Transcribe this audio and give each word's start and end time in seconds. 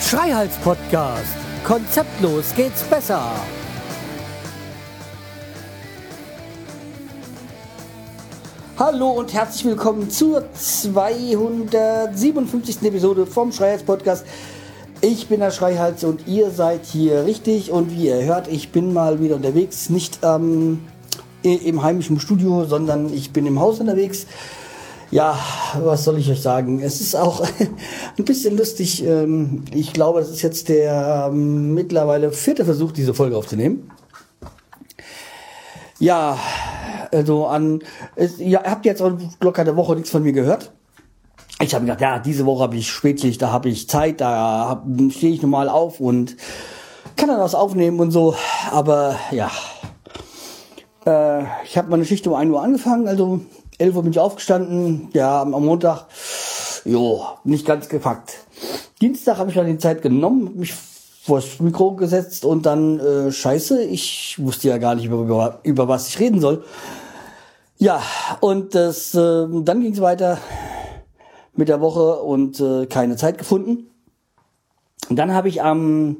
Schreihals 0.00 0.56
Podcast. 0.64 1.36
Konzeptlos 1.64 2.52
geht's 2.56 2.82
besser. 2.82 3.22
Hallo 8.78 9.10
und 9.10 9.32
herzlich 9.32 9.66
willkommen 9.66 10.10
zur 10.10 10.52
257. 10.52 12.82
Episode 12.82 13.26
vom 13.26 13.52
Schreihals 13.52 13.84
Podcast. 13.84 14.26
Ich 15.00 15.28
bin 15.28 15.38
der 15.38 15.52
Schreihals 15.52 16.02
und 16.02 16.26
ihr 16.26 16.50
seid 16.50 16.84
hier 16.84 17.26
richtig 17.26 17.70
und 17.70 17.92
wie 17.92 18.08
ihr 18.08 18.24
hört, 18.24 18.48
ich 18.48 18.72
bin 18.72 18.92
mal 18.92 19.20
wieder 19.20 19.36
unterwegs, 19.36 19.88
nicht 19.88 20.18
ähm, 20.22 20.80
im 21.42 21.82
heimischen 21.82 22.20
Studio, 22.20 22.64
sondern 22.64 23.12
ich 23.12 23.32
bin 23.32 23.46
im 23.46 23.60
Haus 23.60 23.80
unterwegs. 23.80 24.26
Ja, 25.10 25.38
was 25.78 26.04
soll 26.04 26.18
ich 26.18 26.30
euch 26.30 26.40
sagen? 26.40 26.80
Es 26.80 27.02
ist 27.02 27.14
auch 27.14 27.46
ein 28.18 28.24
bisschen 28.24 28.56
lustig. 28.56 29.04
Ähm, 29.04 29.64
ich 29.70 29.92
glaube, 29.92 30.20
es 30.20 30.30
ist 30.30 30.40
jetzt 30.40 30.70
der 30.70 31.28
ähm, 31.30 31.74
mittlerweile 31.74 32.32
vierte 32.32 32.64
Versuch, 32.64 32.92
diese 32.92 33.12
Folge 33.12 33.36
aufzunehmen. 33.36 33.90
Ja, 35.98 36.38
also 37.12 37.46
an, 37.46 37.80
ja, 38.38 38.64
habt 38.64 38.86
jetzt 38.86 39.02
auch 39.02 39.12
locker 39.40 39.62
eine 39.62 39.76
Woche 39.76 39.94
nichts 39.94 40.10
von 40.10 40.22
mir 40.22 40.32
gehört. 40.32 40.72
Ich 41.60 41.74
habe 41.74 41.84
gedacht, 41.84 42.00
ja, 42.00 42.18
diese 42.18 42.46
Woche 42.46 42.62
habe 42.62 42.76
ich 42.76 42.90
Spätschicht, 42.90 43.40
da 43.40 43.52
habe 43.52 43.68
ich 43.68 43.88
Zeit, 43.88 44.20
da 44.20 44.82
stehe 45.10 45.32
ich 45.34 45.42
normal 45.42 45.68
auf 45.68 46.00
und 46.00 46.36
kann 47.16 47.28
dann 47.28 47.38
was 47.38 47.54
aufnehmen 47.54 48.00
und 48.00 48.10
so. 48.10 48.34
Aber 48.72 49.16
ja, 49.30 49.50
äh, 51.06 51.42
ich 51.64 51.76
habe 51.76 51.90
meine 51.90 52.04
Schicht 52.04 52.26
um 52.26 52.34
1 52.34 52.50
Uhr 52.50 52.62
angefangen, 52.62 53.08
also 53.08 53.40
11 53.78 53.96
Uhr 53.96 54.02
bin 54.02 54.12
ich 54.12 54.18
aufgestanden, 54.18 55.08
ja, 55.12 55.42
am 55.42 55.50
Montag, 55.50 56.06
jo, 56.84 57.24
nicht 57.44 57.66
ganz 57.66 57.88
gepackt. 57.88 58.34
Dienstag 59.00 59.38
habe 59.38 59.50
ich 59.50 59.56
dann 59.56 59.66
die 59.66 59.78
Zeit 59.78 60.02
genommen, 60.02 60.52
mich 60.56 60.74
vors 61.22 61.60
Mikro 61.60 61.94
gesetzt 61.94 62.44
und 62.44 62.66
dann, 62.66 62.98
äh, 62.98 63.30
scheiße, 63.30 63.84
ich 63.84 64.36
wusste 64.42 64.68
ja 64.68 64.78
gar 64.78 64.94
nicht, 64.94 65.06
über, 65.06 65.60
über 65.62 65.88
was 65.88 66.08
ich 66.08 66.18
reden 66.18 66.40
soll. 66.40 66.64
Ja, 67.78 68.02
und 68.40 68.74
das, 68.74 69.14
äh, 69.14 69.46
dann 69.50 69.80
ging 69.80 69.92
es 69.92 70.00
weiter 70.00 70.38
mit 71.54 71.68
der 71.68 71.80
Woche 71.80 72.22
und 72.22 72.60
äh, 72.60 72.86
keine 72.86 73.16
Zeit 73.16 73.38
gefunden. 73.38 73.90
Und 75.08 75.16
dann 75.16 75.34
habe 75.34 75.48
ich 75.48 75.62
am, 75.62 76.16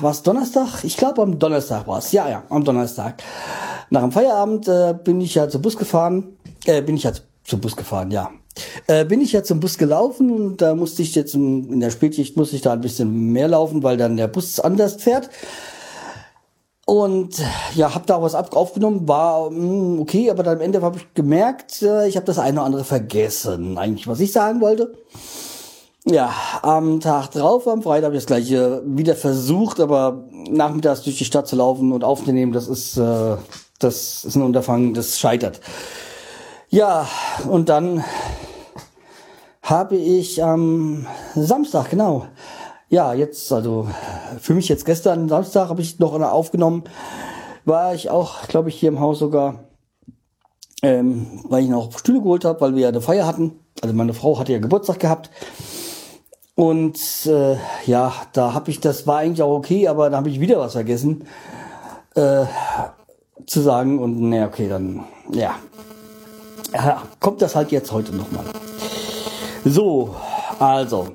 was 0.00 0.22
Donnerstag? 0.22 0.84
Ich 0.84 0.96
glaube 0.96 1.22
am 1.22 1.38
Donnerstag 1.38 1.86
war 1.86 1.98
es. 1.98 2.12
Ja, 2.12 2.28
ja, 2.28 2.42
am 2.48 2.64
Donnerstag 2.64 3.22
nach 3.90 4.02
dem 4.02 4.12
Feierabend 4.12 4.68
äh, 4.68 4.94
bin 5.04 5.20
ich 5.20 5.34
ja 5.34 5.48
zum 5.48 5.62
Bus 5.62 5.76
gefahren. 5.76 6.36
Äh, 6.64 6.82
bin 6.82 6.96
ich 6.96 7.02
ja 7.02 7.12
zum 7.44 7.60
Bus 7.60 7.76
gefahren, 7.76 8.10
ja. 8.10 8.30
Äh, 8.86 9.04
bin 9.04 9.20
ich 9.20 9.32
ja 9.32 9.42
zum 9.42 9.60
Bus 9.60 9.78
gelaufen 9.78 10.30
und 10.30 10.62
da 10.62 10.74
musste 10.74 11.02
ich 11.02 11.14
jetzt 11.14 11.34
in 11.34 11.80
der 11.80 11.90
Spätschicht 11.90 12.36
musste 12.36 12.56
ich 12.56 12.62
da 12.62 12.72
ein 12.72 12.80
bisschen 12.80 13.32
mehr 13.32 13.48
laufen, 13.48 13.82
weil 13.82 13.96
dann 13.96 14.16
der 14.16 14.28
Bus 14.28 14.60
anders 14.60 15.02
fährt. 15.02 15.30
Und 16.86 17.40
ja, 17.74 17.94
habe 17.94 18.06
da 18.06 18.20
was 18.20 18.34
aufgenommen, 18.34 19.06
war 19.06 19.50
mh, 19.50 19.56
hm, 19.56 20.00
okay, 20.00 20.30
aber 20.30 20.42
dann 20.42 20.56
am 20.56 20.62
Ende 20.62 20.82
habe 20.82 20.98
ich 20.98 21.14
gemerkt, 21.14 21.82
äh, 21.82 22.08
ich 22.08 22.16
habe 22.16 22.26
das 22.26 22.38
eine 22.38 22.58
oder 22.58 22.66
andere 22.66 22.84
vergessen, 22.84 23.78
eigentlich, 23.78 24.08
was 24.08 24.20
ich 24.20 24.32
sagen 24.32 24.60
wollte. 24.60 24.92
Ja, 26.06 26.32
am 26.62 27.00
Tag 27.00 27.30
drauf, 27.32 27.68
am 27.68 27.82
Freitag, 27.82 28.06
habe 28.06 28.16
ich 28.16 28.22
das 28.22 28.26
gleiche 28.26 28.82
wieder 28.86 29.14
versucht, 29.14 29.80
aber 29.80 30.24
nachmittags 30.48 31.02
durch 31.02 31.18
die 31.18 31.26
Stadt 31.26 31.46
zu 31.46 31.56
laufen 31.56 31.92
und 31.92 32.04
aufzunehmen, 32.04 32.52
das 32.52 32.68
ist 32.68 32.96
äh, 32.96 33.36
das 33.80 34.24
ist 34.24 34.36
ein 34.36 34.42
Unterfangen, 34.42 34.94
das 34.94 35.18
scheitert. 35.18 35.60
Ja, 36.68 37.08
und 37.48 37.68
dann 37.68 38.04
habe 39.62 39.96
ich 39.96 40.44
am 40.44 41.06
Samstag, 41.34 41.90
genau, 41.90 42.26
ja, 42.88 43.14
jetzt, 43.14 43.52
also 43.52 43.88
für 44.38 44.54
mich 44.54 44.68
jetzt 44.68 44.84
gestern 44.84 45.28
Samstag 45.28 45.68
habe 45.68 45.80
ich 45.80 45.98
noch 45.98 46.14
eine 46.14 46.30
aufgenommen, 46.30 46.84
war 47.64 47.94
ich 47.94 48.10
auch, 48.10 48.46
glaube 48.48 48.68
ich, 48.68 48.76
hier 48.76 48.90
im 48.90 49.00
Haus 49.00 49.18
sogar, 49.18 49.64
ähm, 50.82 51.26
weil 51.44 51.64
ich 51.64 51.70
noch 51.70 51.98
Stühle 51.98 52.20
geholt 52.20 52.44
habe, 52.44 52.60
weil 52.60 52.74
wir 52.74 52.82
ja 52.82 52.88
eine 52.88 53.00
Feier 53.00 53.26
hatten. 53.26 53.58
Also 53.82 53.94
meine 53.94 54.14
Frau 54.14 54.38
hatte 54.38 54.52
ja 54.52 54.58
Geburtstag 54.58 54.98
gehabt. 54.98 55.30
Und 56.60 57.00
äh, 57.24 57.56
ja, 57.86 58.12
da 58.34 58.52
habe 58.52 58.70
ich, 58.70 58.80
das 58.80 59.06
war 59.06 59.20
eigentlich 59.20 59.40
auch 59.40 59.56
okay, 59.56 59.88
aber 59.88 60.10
da 60.10 60.18
habe 60.18 60.28
ich 60.28 60.40
wieder 60.40 60.58
was 60.58 60.72
vergessen. 60.72 61.24
Äh, 62.14 62.44
zu 63.46 63.62
sagen 63.62 63.98
und 63.98 64.20
naja, 64.20 64.46
okay, 64.46 64.68
dann, 64.68 65.04
ja. 65.32 65.54
ja. 66.74 67.02
Kommt 67.18 67.40
das 67.40 67.56
halt 67.56 67.72
jetzt 67.72 67.92
heute 67.92 68.14
nochmal. 68.14 68.44
So, 69.64 70.14
also. 70.58 71.08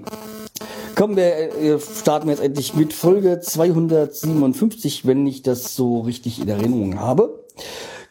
Kommen 0.95 1.15
wir, 1.15 1.79
starten 1.79 2.25
wir 2.25 2.33
jetzt 2.33 2.43
endlich 2.43 2.73
mit 2.73 2.91
Folge 2.91 3.39
257, 3.39 5.05
wenn 5.05 5.27
ich 5.27 5.43
das 5.43 5.75
so 5.75 5.99
richtig 5.99 6.41
in 6.41 6.49
Erinnerung 6.49 6.99
habe. 6.99 7.45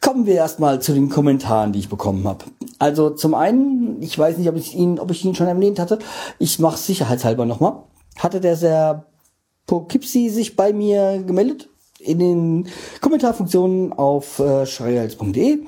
Kommen 0.01 0.27
wir 0.27 0.35
erstmal 0.35 0.81
zu 0.81 0.93
den 0.93 1.09
Kommentaren, 1.09 1.73
die 1.73 1.81
ich 1.81 1.89
bekommen 1.89 2.29
habe. 2.29 2.45
Also 2.85 3.09
zum 3.09 3.33
einen, 3.33 4.03
ich 4.03 4.19
weiß 4.19 4.37
nicht, 4.37 4.47
ob 4.51 4.57
ich 4.57 4.75
ihn, 4.75 4.99
ob 4.99 5.11
ich 5.11 5.25
ihn 5.25 5.35
schon 5.35 5.47
erwähnt 5.47 5.79
hatte. 5.79 6.01
Ich 6.39 6.59
mache 6.59 6.77
sicherheitshalber 6.77 7.47
nochmal. 7.47 7.85
Hatte 8.19 8.43
der 8.43 8.57
sehr 8.57 9.07
Poughkeepsie 9.67 10.29
sich 10.29 10.55
bei 10.55 10.75
mir 10.75 11.23
gemeldet? 11.27 11.71
in 11.99 12.19
den 12.19 12.69
Kommentarfunktionen 13.01 13.95
auf 13.95 14.39
äh, 14.39 14.67
schreihals.de. 14.67 15.61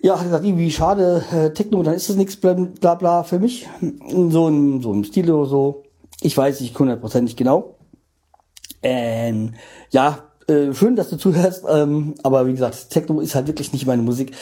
Ja, 0.00 0.16
hat 0.16 0.24
gesagt, 0.24 0.46
irgendwie 0.46 0.70
schade, 0.70 1.22
äh, 1.30 1.50
Techno, 1.50 1.82
dann 1.82 1.92
ist 1.92 2.08
das 2.08 2.16
nichts, 2.16 2.36
bla, 2.36 2.54
bla 2.54 2.94
bla 2.94 3.22
für 3.22 3.38
mich. 3.38 3.68
So 4.08 4.48
im, 4.48 4.80
so 4.80 5.02
Stil 5.04 5.30
oder 5.30 5.46
so. 5.46 5.82
Ich 6.22 6.34
weiß 6.34 6.62
nicht 6.62 6.78
hundertprozentig 6.78 7.36
genau. 7.36 7.76
Ähm, 8.82 9.52
ja, 9.90 10.31
äh, 10.48 10.72
schön, 10.74 10.96
dass 10.96 11.10
du 11.10 11.16
zuhörst, 11.16 11.64
ähm, 11.68 12.14
aber 12.22 12.46
wie 12.46 12.52
gesagt, 12.52 12.90
Techno 12.90 13.20
ist 13.20 13.34
halt 13.34 13.46
wirklich 13.46 13.72
nicht 13.72 13.86
meine 13.86 14.02
Musik. 14.02 14.32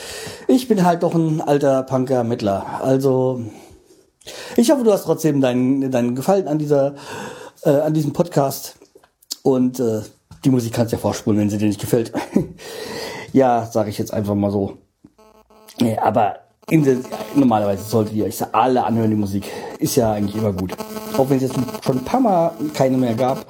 Ich 0.49 0.69
bin 0.69 0.85
halt 0.85 1.03
doch 1.03 1.15
ein 1.15 1.41
alter 1.41 1.83
Punker 1.83 2.25
Mittler. 2.25 2.81
Also 2.83 3.43
ich 4.57 4.71
hoffe, 4.71 4.85
du 4.85 4.93
hast 4.93 5.05
trotzdem 5.05 5.41
deinen 5.41 5.91
deinen 5.91 6.15
Gefallen 6.15 6.49
an 6.49 6.59
dieser 6.59 6.95
äh, 7.65 7.71
an 7.71 7.95
diesem 7.95 8.13
Podcast 8.13 8.77
und 9.43 9.81
äh, 9.81 10.03
die 10.45 10.51
Musik 10.51 10.73
kannst 10.73 10.93
du 10.93 10.97
ja 10.97 11.01
vorspulen, 11.01 11.41
wenn 11.41 11.51
sie 11.51 11.59
dir 11.59 11.69
nicht 11.69 11.81
gefällt. 11.81 12.13
ja, 13.33 13.67
sage 13.71 13.91
ich 13.91 13.99
jetzt 13.99 14.13
einfach 14.13 14.35
mal 14.35 14.51
so. 14.51 14.79
Aber 16.01 16.37
der, 16.71 16.97
normalerweise 17.35 17.83
solltet 17.85 18.15
ihr 18.15 18.25
euch 18.25 18.39
alle 18.53 18.85
anhören, 18.85 19.11
die 19.11 19.17
Musik. 19.17 19.45
Ist 19.79 19.97
ja 19.97 20.13
eigentlich 20.13 20.37
immer 20.37 20.53
gut. 20.53 20.73
Auch 21.17 21.29
wenn 21.29 21.37
es 21.39 21.45
jetzt 21.45 21.57
schon 21.85 21.99
ein 21.99 22.05
paar 22.05 22.21
Mal 22.21 22.53
keine 22.75 22.97
mehr 22.97 23.15
gab. 23.15 23.45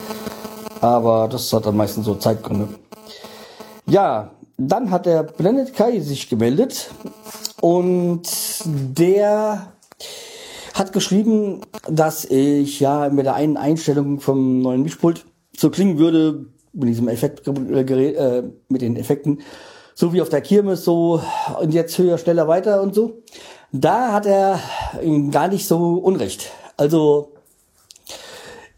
Aber 0.80 1.28
das 1.28 1.52
hat 1.52 1.66
dann 1.66 1.76
meistens 1.76 2.06
so 2.06 2.14
Zeitgründe. 2.14 2.68
Ja, 3.86 4.30
dann 4.56 4.90
hat 4.90 5.06
der 5.06 5.22
Blended 5.22 5.74
Kai 5.74 6.00
sich 6.00 6.28
gemeldet. 6.28 6.90
Und 7.60 8.22
der 8.64 9.72
hat 10.74 10.92
geschrieben, 10.92 11.60
dass 11.88 12.24
ich 12.24 12.80
ja 12.80 13.08
mit 13.10 13.26
der 13.26 13.34
einen 13.34 13.56
Einstellung 13.56 14.20
vom 14.20 14.60
neuen 14.62 14.82
Mischpult 14.82 15.26
so 15.56 15.70
klingen 15.70 15.98
würde, 15.98 16.46
mit 16.72 16.88
diesem 16.88 17.08
Effektgerät, 17.08 18.16
äh, 18.16 18.42
mit 18.68 18.80
den 18.80 18.96
Effekten, 18.96 19.40
so 19.94 20.12
wie 20.12 20.22
auf 20.22 20.28
der 20.28 20.40
Kirmes, 20.40 20.84
so 20.84 21.20
und 21.60 21.74
jetzt 21.74 21.98
höher, 21.98 22.16
schneller, 22.16 22.48
weiter 22.48 22.80
und 22.80 22.94
so. 22.94 23.22
Da 23.72 24.12
hat 24.12 24.26
er 24.26 24.58
gar 25.30 25.48
nicht 25.48 25.66
so 25.66 25.94
Unrecht. 25.98 26.50
Also 26.76 27.34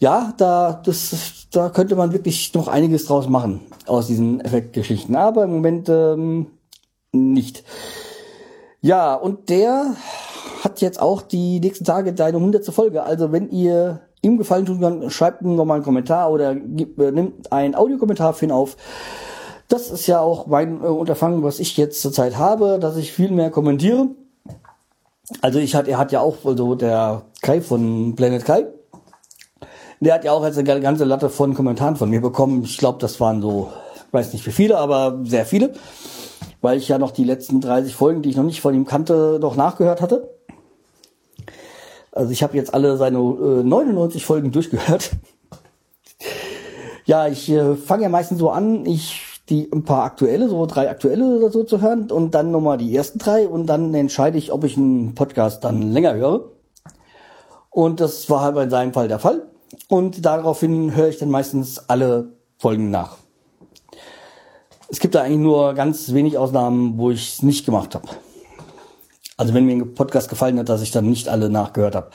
ja, 0.03 0.35
da 0.37 0.83
das, 0.85 1.47
da 1.53 1.69
könnte 1.69 1.95
man 1.95 2.13
wirklich 2.13 2.53
noch 2.55 2.67
einiges 2.67 3.07
draus 3.07 3.29
machen 3.29 3.61
aus 3.87 4.09
diesen 4.09 4.41
Effektgeschichten, 4.41 5.15
aber 5.15 5.45
im 5.45 5.53
Moment 5.53 5.89
ähm, 5.89 6.49
nicht. 7.13 7.63
Ja, 8.81 9.15
und 9.15 9.49
der 9.49 9.95
hat 10.65 10.81
jetzt 10.81 11.01
auch 11.01 11.23
die 11.23 11.61
nächsten 11.61 11.85
Tage 11.85 12.13
deine 12.15 12.41
hundertste 12.41 12.73
Folge. 12.73 13.05
Also 13.05 13.31
wenn 13.31 13.49
ihr 13.51 14.01
ihm 14.23 14.39
gefallen 14.39 14.67
tun 14.67 14.81
kann, 14.81 15.09
schreibt 15.09 15.43
ihm 15.43 15.55
nochmal 15.55 15.77
einen 15.77 15.85
Kommentar 15.85 16.33
oder 16.33 16.57
gibt, 16.57 16.99
äh, 16.99 17.13
nimmt 17.13 17.53
einen 17.53 17.77
Audiokommentar 17.77 18.35
für 18.35 18.47
ihn 18.47 18.51
auf. 18.51 18.77
Das 19.69 19.89
ist 19.89 20.09
ja 20.09 20.19
auch 20.19 20.49
mein 20.49 20.83
äh, 20.83 20.87
Unterfangen, 20.87 21.45
was 21.45 21.61
ich 21.61 21.77
jetzt 21.77 22.03
zurzeit 22.03 22.39
habe, 22.39 22.81
dass 22.81 22.97
ich 22.97 23.13
viel 23.13 23.31
mehr 23.31 23.51
kommentiere. 23.51 24.09
Also 25.43 25.61
ich 25.61 25.77
hat, 25.77 25.87
er 25.87 25.99
hat 25.99 26.11
ja 26.11 26.21
auch, 26.23 26.39
also 26.45 26.75
der 26.75 27.23
Kai 27.41 27.61
von 27.61 28.17
Planet 28.17 28.45
Kai, 28.45 28.67
der 30.05 30.15
hat 30.15 30.25
ja 30.25 30.33
auch 30.33 30.45
jetzt 30.45 30.59
eine 30.59 30.81
ganze 30.81 31.05
Latte 31.05 31.31
von 31.31 31.55
Kommentaren 31.55 31.97
von 31.97 32.11
mir 32.11 32.21
bekommen. 32.21 32.65
Ich 32.65 32.77
glaube, 32.79 32.99
das 32.99 33.21
waren 33.21 33.41
so, 33.41 33.73
weiß 34.11 34.33
nicht 34.33 34.45
wie 34.47 34.51
viele, 34.51 34.79
aber 34.79 35.21
sehr 35.25 35.47
viele. 35.47 35.75
Weil 36.61 36.79
ich 36.79 36.89
ja 36.89 36.99
noch 36.99 37.13
die 37.13 37.25
letzten 37.25 37.61
30 37.61 37.95
Folgen, 37.95 38.23
die 38.23 38.31
ich 38.31 38.37
noch 38.37 38.45
nicht 38.45 38.61
von 38.61 38.75
ihm 38.75 38.85
kannte, 38.85 39.39
noch 39.41 39.57
nachgehört 39.57 40.01
hatte. 40.01 40.29
Also 42.11 42.33
ich 42.33 42.43
habe 42.43 42.57
jetzt 42.57 42.75
alle 42.75 42.97
seine 42.97 43.19
äh, 43.19 43.63
99 43.63 44.25
Folgen 44.25 44.53
durchgehört. 44.53 45.13
ja, 47.05 47.29
ich 47.29 47.49
äh, 47.51 47.77
fange 47.77 48.05
ja 48.05 48.09
meistens 48.09 48.39
so 48.39 48.51
an. 48.51 48.85
Ich 48.87 49.29
die 49.49 49.69
ein 49.73 49.85
paar 49.85 50.05
aktuelle, 50.05 50.49
so 50.49 50.67
drei 50.67 50.89
aktuelle 50.89 51.25
oder 51.25 51.51
so 51.51 51.65
zu 51.65 51.81
hören 51.81 52.11
und 52.11 52.35
dann 52.35 52.51
nochmal 52.51 52.79
die 52.79 52.95
ersten 52.95 53.19
drei 53.19 53.49
und 53.49 53.67
dann 53.67 53.93
entscheide 53.93 54.39
ich, 54.39 54.53
ob 54.53 54.65
ich 54.65 54.77
einen 54.77 55.15
Podcast 55.15 55.65
dann 55.65 55.93
länger 55.93 56.15
höre. 56.15 56.53
Und 57.71 58.01
das 58.01 58.31
war 58.31 58.43
halt 58.43 58.57
in 58.57 58.71
seinem 58.71 58.93
Fall 58.93 59.09
der 59.09 59.19
Fall. 59.19 59.52
Und 59.89 60.25
daraufhin 60.25 60.95
höre 60.95 61.09
ich 61.09 61.19
dann 61.19 61.31
meistens 61.31 61.89
alle 61.89 62.33
Folgen 62.59 62.91
nach. 62.91 63.19
Es 64.89 65.01
gibt 65.01 65.15
da 65.15 65.23
eigentlich 65.23 65.39
nur 65.39 65.75
ganz 65.75 66.13
wenig 66.13 66.37
Ausnahmen, 66.37 66.99
wo 66.99 67.11
ich 67.11 67.35
es 67.35 67.43
nicht 67.43 67.65
gemacht 67.65 67.95
habe. 67.95 68.09
Also 69.37 69.55
wenn 69.55 69.65
mir 69.65 69.77
ein 69.77 69.95
Podcast 69.95 70.29
gefallen 70.29 70.59
hat, 70.59 70.69
dass 70.69 70.83
ich 70.83 70.91
dann 70.91 71.09
nicht 71.09 71.29
alle 71.29 71.49
nachgehört 71.49 71.95
habe. 71.95 72.11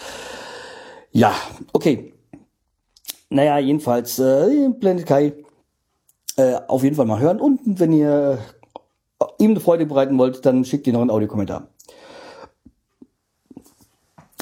Ja, 1.12 1.34
okay. 1.74 2.14
Naja, 3.30 3.58
jedenfalls, 3.58 4.20
äh, 4.20 4.70
Planet 4.80 5.06
Kai 5.06 5.34
äh, 6.38 6.60
auf 6.68 6.84
jeden 6.84 6.96
Fall 6.96 7.06
mal 7.06 7.20
hören. 7.20 7.42
Und 7.42 7.80
wenn 7.80 7.92
ihr 7.92 8.38
ihm 9.40 9.52
eine 9.52 9.60
Freude 9.60 9.86
bereiten 9.86 10.18
wollt, 10.18 10.46
dann 10.46 10.64
schickt 10.64 10.88
ihr 10.88 10.94
noch 10.94 11.02
einen 11.02 11.10
Audiokommentar. 11.10 11.68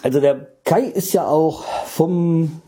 Also 0.03 0.19
der 0.19 0.47
Kai 0.63 0.81
ist 0.81 1.13
ja 1.13 1.25
auch 1.25 1.63
vom, 1.85 2.61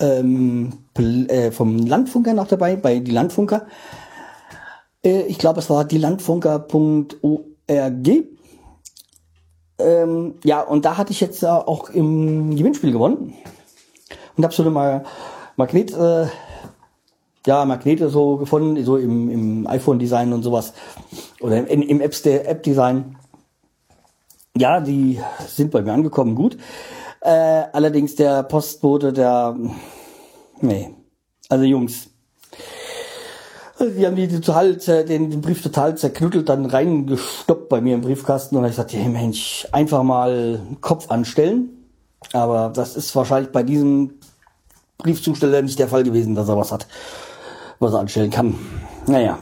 ähm, 0.00 0.72
äh, 0.96 1.50
vom 1.50 1.78
Landfunker 1.78 2.34
noch 2.34 2.48
dabei, 2.48 2.76
bei 2.76 2.98
die 2.98 3.10
Landfunker. 3.10 3.66
Äh, 5.04 5.22
ich 5.22 5.38
glaube, 5.38 5.60
es 5.60 5.70
war 5.70 5.84
die 5.84 5.98
Landfunker.org. 5.98 7.44
Ähm, 9.76 10.34
ja, 10.44 10.60
und 10.60 10.84
da 10.84 10.96
hatte 10.96 11.12
ich 11.12 11.20
jetzt 11.20 11.44
auch 11.44 11.90
im 11.90 12.54
Gewinnspiel 12.56 12.92
gewonnen 12.92 13.34
und 14.36 14.44
habe 14.44 14.54
so 14.54 14.62
eine 14.62 15.04
Magnet, 15.56 15.92
äh, 15.92 16.26
ja, 17.46 17.64
Magnete 17.64 18.08
so 18.08 18.36
gefunden, 18.36 18.82
so 18.84 18.96
im, 18.96 19.30
im 19.30 19.66
iPhone-Design 19.66 20.32
und 20.32 20.42
sowas 20.42 20.72
oder 21.40 21.68
im, 21.68 21.82
im 21.82 22.00
App-Design. 22.00 23.16
Ja, 24.56 24.80
die 24.80 25.20
sind 25.46 25.72
bei 25.72 25.82
mir 25.82 25.92
angekommen, 25.92 26.34
gut. 26.36 26.56
Äh, 27.24 27.70
allerdings 27.72 28.16
der 28.16 28.42
Postbote, 28.42 29.10
der, 29.10 29.56
nee, 30.60 30.94
also 31.48 31.64
Jungs, 31.64 32.10
die 33.80 34.06
haben 34.06 34.14
die 34.14 34.28
total, 34.28 34.76
den, 34.76 35.30
den 35.30 35.40
Brief 35.40 35.62
total 35.62 35.96
zerknüttelt, 35.96 36.50
dann 36.50 36.66
reingestoppt 36.66 37.70
bei 37.70 37.80
mir 37.80 37.94
im 37.94 38.02
Briefkasten 38.02 38.58
und 38.58 38.66
ich 38.66 38.74
sagte, 38.74 38.98
hey 38.98 39.08
Mensch, 39.08 39.66
einfach 39.72 40.02
mal 40.02 40.60
Kopf 40.82 41.10
anstellen. 41.10 41.70
Aber 42.34 42.68
das 42.68 42.94
ist 42.94 43.16
wahrscheinlich 43.16 43.52
bei 43.52 43.62
diesem 43.62 44.18
Briefzusteller 44.98 45.62
nicht 45.62 45.78
der 45.78 45.88
Fall 45.88 46.04
gewesen, 46.04 46.34
dass 46.34 46.50
er 46.50 46.58
was 46.58 46.72
hat, 46.72 46.86
was 47.78 47.94
er 47.94 48.00
anstellen 48.00 48.30
kann. 48.30 48.54
Naja. 49.06 49.38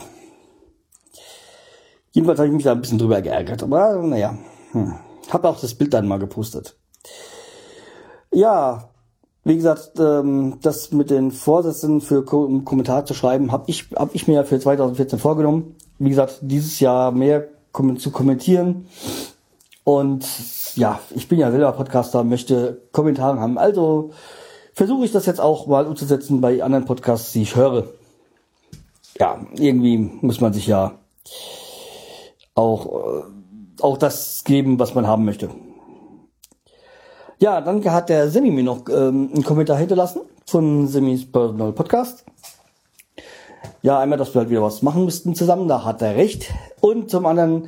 Jedenfalls 2.12 2.38
habe 2.38 2.46
ich 2.46 2.54
mich 2.54 2.64
da 2.64 2.72
ein 2.72 2.80
bisschen 2.80 2.98
drüber 2.98 3.20
geärgert, 3.20 3.64
aber 3.64 3.94
naja. 4.02 4.38
Hm. 4.70 4.94
Hab 5.30 5.44
auch 5.44 5.60
das 5.60 5.74
Bild 5.74 5.92
dann 5.94 6.06
mal 6.06 6.18
gepostet. 6.18 6.76
Ja, 8.32 8.88
wie 9.44 9.56
gesagt, 9.56 9.92
ähm, 9.98 10.58
das 10.62 10.92
mit 10.92 11.10
den 11.10 11.32
Vorsätzen 11.32 12.00
für 12.00 12.24
Ko 12.24 12.60
Kommentar 12.64 13.04
zu 13.04 13.14
schreiben, 13.14 13.52
habe 13.52 13.64
ich, 13.66 13.90
hab 13.94 14.14
ich 14.14 14.28
mir 14.28 14.44
für 14.44 14.58
2014 14.58 15.18
vorgenommen. 15.18 15.76
Wie 15.98 16.08
gesagt, 16.08 16.38
dieses 16.40 16.80
Jahr 16.80 17.12
mehr 17.12 17.48
zu 17.98 18.10
kommentieren. 18.10 18.86
Und 19.84 20.26
ja, 20.76 21.00
ich 21.14 21.28
bin 21.28 21.38
ja 21.38 21.50
selber 21.50 21.72
Podcaster, 21.72 22.22
möchte 22.22 22.80
Kommentare 22.92 23.40
haben. 23.40 23.58
Also 23.58 24.10
versuche 24.74 25.04
ich 25.04 25.12
das 25.12 25.26
jetzt 25.26 25.40
auch 25.40 25.66
mal 25.66 25.86
umzusetzen 25.86 26.40
bei 26.40 26.62
anderen 26.62 26.84
Podcasts, 26.84 27.32
die 27.32 27.42
ich 27.42 27.56
höre. 27.56 27.86
Ja, 29.18 29.44
irgendwie 29.56 29.98
muss 29.98 30.40
man 30.40 30.52
sich 30.52 30.66
ja 30.66 30.92
auch, 32.54 32.86
äh, 32.86 33.22
auch 33.80 33.98
das 33.98 34.44
geben, 34.44 34.78
was 34.78 34.94
man 34.94 35.06
haben 35.06 35.24
möchte. 35.24 35.50
Ja, 37.42 37.60
dann 37.60 37.84
hat 37.90 38.08
der 38.08 38.30
Semi 38.30 38.52
mir 38.52 38.62
noch 38.62 38.88
ähm, 38.88 39.30
einen 39.34 39.42
Kommentar 39.42 39.76
hinterlassen 39.76 40.20
von 40.46 40.86
Semis 40.86 41.28
Personal 41.28 41.72
Podcast. 41.72 42.24
Ja, 43.82 43.98
einmal, 43.98 44.16
dass 44.16 44.32
wir 44.32 44.42
halt 44.42 44.50
wieder 44.50 44.62
was 44.62 44.82
machen 44.82 45.04
müssten 45.04 45.34
zusammen, 45.34 45.66
da 45.66 45.84
hat 45.84 46.02
er 46.02 46.14
recht. 46.14 46.54
Und 46.80 47.10
zum 47.10 47.26
anderen 47.26 47.66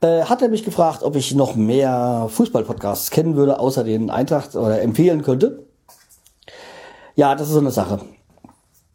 äh, 0.00 0.22
hat 0.22 0.42
er 0.42 0.48
mich 0.48 0.64
gefragt, 0.64 1.02
ob 1.02 1.16
ich 1.16 1.34
noch 1.34 1.56
mehr 1.56 2.28
Fußball-Podcasts 2.30 3.10
kennen 3.10 3.34
würde, 3.34 3.58
außer 3.58 3.82
den 3.82 4.10
Eintracht 4.10 4.54
oder 4.54 4.80
empfehlen 4.80 5.22
könnte. 5.22 5.66
Ja, 7.16 7.34
das 7.34 7.48
ist 7.48 7.54
so 7.54 7.58
eine 7.58 7.72
Sache. 7.72 7.98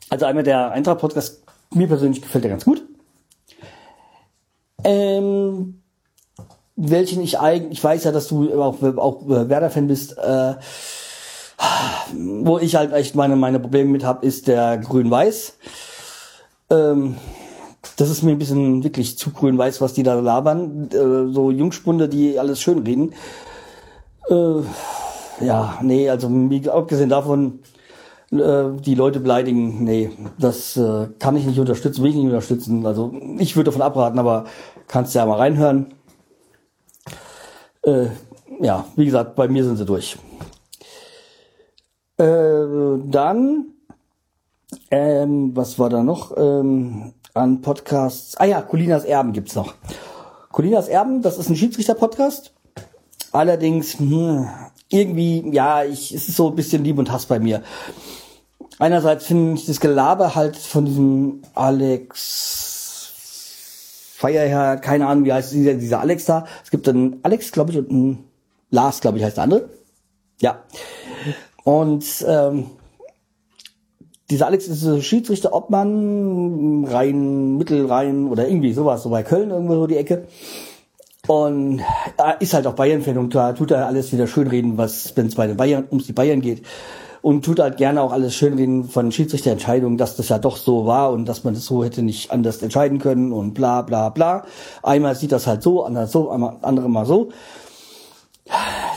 Also 0.09 0.25
einmal 0.27 0.45
der 0.45 0.71
Eintracht-Podcast, 0.71 1.43
mir 1.73 1.89
persönlich 1.89 2.21
gefällt 2.21 2.45
der 2.45 2.51
ganz 2.51 2.63
gut. 2.63 2.85
Ähm, 4.85 5.81
welchen 6.79 7.21
ich 7.21 7.39
eigentlich, 7.39 7.79
ich 7.79 7.83
weiß 7.83 8.05
ja, 8.05 8.11
dass 8.11 8.27
du 8.27 8.53
auch, 8.61 8.81
auch 8.81 9.27
Werder-Fan 9.27 9.87
bist, 9.87 10.17
äh, 10.17 10.53
wo 12.13 12.57
ich 12.57 12.75
halt 12.75 12.93
echt 12.93 13.15
meine, 13.15 13.35
meine 13.35 13.59
Probleme 13.59 13.89
mit 13.89 14.05
habe, 14.05 14.25
ist 14.25 14.47
der 14.47 14.77
Grün-Weiß. 14.77 15.57
Ähm, 16.69 17.15
das 17.97 18.09
ist 18.09 18.23
mir 18.23 18.31
ein 18.31 18.39
bisschen 18.39 18.83
wirklich 18.83 19.17
zu 19.17 19.31
grün-weiß, 19.31 19.81
was 19.81 19.93
die 19.93 20.03
da 20.03 20.13
labern. 20.15 20.89
Äh, 20.91 21.33
so 21.33 21.51
Jungspunde, 21.51 22.07
die 22.07 22.39
alles 22.39 22.61
schön 22.61 22.79
reden. 22.79 23.13
Äh, 24.29 24.61
ja, 25.45 25.77
nee, 25.81 26.09
also 26.09 26.29
abgesehen 26.71 27.09
davon, 27.09 27.59
äh, 28.31 28.65
die 28.85 28.95
Leute 28.95 29.19
beleidigen, 29.19 29.83
nee, 29.83 30.11
das 30.37 30.77
äh, 30.77 31.07
kann 31.19 31.35
ich 31.35 31.45
nicht 31.45 31.59
unterstützen, 31.59 32.03
will 32.03 32.11
ich 32.11 32.15
nicht 32.15 32.25
unterstützen. 32.25 32.85
Also 32.85 33.13
ich 33.37 33.55
würde 33.55 33.71
davon 33.71 33.81
abraten, 33.81 34.19
aber 34.19 34.45
kannst 34.87 35.15
ja 35.15 35.25
mal 35.25 35.37
reinhören. 35.37 35.93
Äh, 37.89 38.09
ja, 38.61 38.85
wie 38.95 39.05
gesagt, 39.05 39.35
bei 39.35 39.47
mir 39.47 39.63
sind 39.63 39.77
sie 39.77 39.85
durch. 39.85 40.17
Äh, 42.17 42.99
dann, 43.05 43.65
ähm, 44.91 45.55
was 45.55 45.79
war 45.79 45.89
da 45.89 46.03
noch 46.03 46.35
ähm, 46.37 47.13
an 47.33 47.61
Podcasts? 47.61 48.35
Ah 48.37 48.45
ja, 48.45 48.61
Colinas 48.61 49.05
Erben 49.05 49.33
gibt's 49.33 49.55
noch. 49.55 49.73
Colinas 50.51 50.87
Erben, 50.87 51.21
das 51.21 51.37
ist 51.37 51.49
ein 51.49 51.55
Schiedsrichter-Podcast. 51.55 52.53
Allerdings, 53.31 53.99
hm, 53.99 54.47
irgendwie, 54.89 55.49
ja, 55.53 55.83
ich, 55.83 56.13
es 56.13 56.27
ist 56.27 56.35
so 56.35 56.49
ein 56.49 56.55
bisschen 56.55 56.83
Lieb 56.83 56.97
und 56.97 57.11
Hass 57.11 57.25
bei 57.25 57.39
mir. 57.39 57.63
Einerseits 58.79 59.25
finde 59.25 59.53
ich 59.53 59.65
das 59.65 59.79
Gelaber 59.79 60.35
halt 60.35 60.55
von 60.55 60.85
diesem 60.85 61.41
Alex 61.53 62.68
Feierherr, 64.19 64.75
keine 64.75 65.07
Ahnung, 65.07 65.23
wie 65.23 65.31
heißt 65.31 65.53
dieser, 65.53 65.75
dieser 65.75 66.01
Alex 66.01 66.25
da. 66.25 66.45
Es 66.61 66.71
gibt 66.71 66.89
einen 66.89 67.21
Alex, 67.23 67.53
glaube 67.53 67.71
ich, 67.71 67.77
und 67.77 67.89
einen 67.89 68.25
Lars, 68.69 68.99
glaube 68.99 69.17
ich, 69.17 69.23
heißt 69.23 69.37
der 69.37 69.45
andere. 69.45 69.69
Ja. 70.41 70.59
Und 71.63 72.03
ähm, 72.27 72.65
dieser 74.29 74.47
Alex 74.47 74.67
ist 74.67 74.81
so 74.81 74.99
Schiedsrichter, 74.99 75.53
Obmann, 75.53 76.83
Rhein, 76.83 77.55
Mittelrhein 77.55 78.27
oder 78.27 78.45
irgendwie 78.45 78.73
sowas, 78.73 79.03
so 79.03 79.09
bei 79.09 79.23
Köln 79.23 79.51
irgendwo 79.51 79.75
so 79.75 79.87
die 79.87 79.95
Ecke. 79.95 80.27
Und 81.25 81.81
er 82.17 82.41
ist 82.41 82.53
halt 82.53 82.67
auch 82.67 82.73
Bayern-Fan 82.73 83.17
und 83.17 83.33
da 83.33 83.53
tut 83.53 83.71
er 83.71 83.87
alles 83.87 84.11
wieder 84.11 84.27
schönreden, 84.27 84.77
was, 84.77 85.15
wenn 85.15 85.27
es 85.27 85.35
bei 85.35 85.47
den 85.47 85.55
Bayern, 85.55 85.85
ums 85.89 86.07
die 86.07 86.13
Bayern 86.13 86.41
geht 86.41 86.63
und 87.21 87.45
tut 87.45 87.59
halt 87.59 87.77
gerne 87.77 88.01
auch 88.01 88.11
alles 88.11 88.35
schön 88.35 88.53
reden 88.53 88.85
von 88.85 89.11
Schiedsrichterentscheidungen, 89.11 89.97
dass 89.97 90.15
das 90.15 90.29
ja 90.29 90.39
doch 90.39 90.57
so 90.57 90.85
war 90.85 91.11
und 91.11 91.25
dass 91.25 91.43
man 91.43 91.53
das 91.53 91.65
so 91.65 91.83
hätte 91.83 92.01
nicht 92.01 92.31
anders 92.31 92.61
entscheiden 92.61 92.99
können 92.99 93.31
und 93.31 93.53
bla 93.53 93.81
bla 93.81 94.09
bla. 94.09 94.45
Einmal 94.83 95.15
sieht 95.15 95.31
das 95.31 95.47
halt 95.47 95.63
so, 95.63 95.83
anders 95.83 96.11
so, 96.11 96.29
einmal 96.29 96.57
andere 96.61 96.89
mal 96.89 97.05
so. 97.05 97.29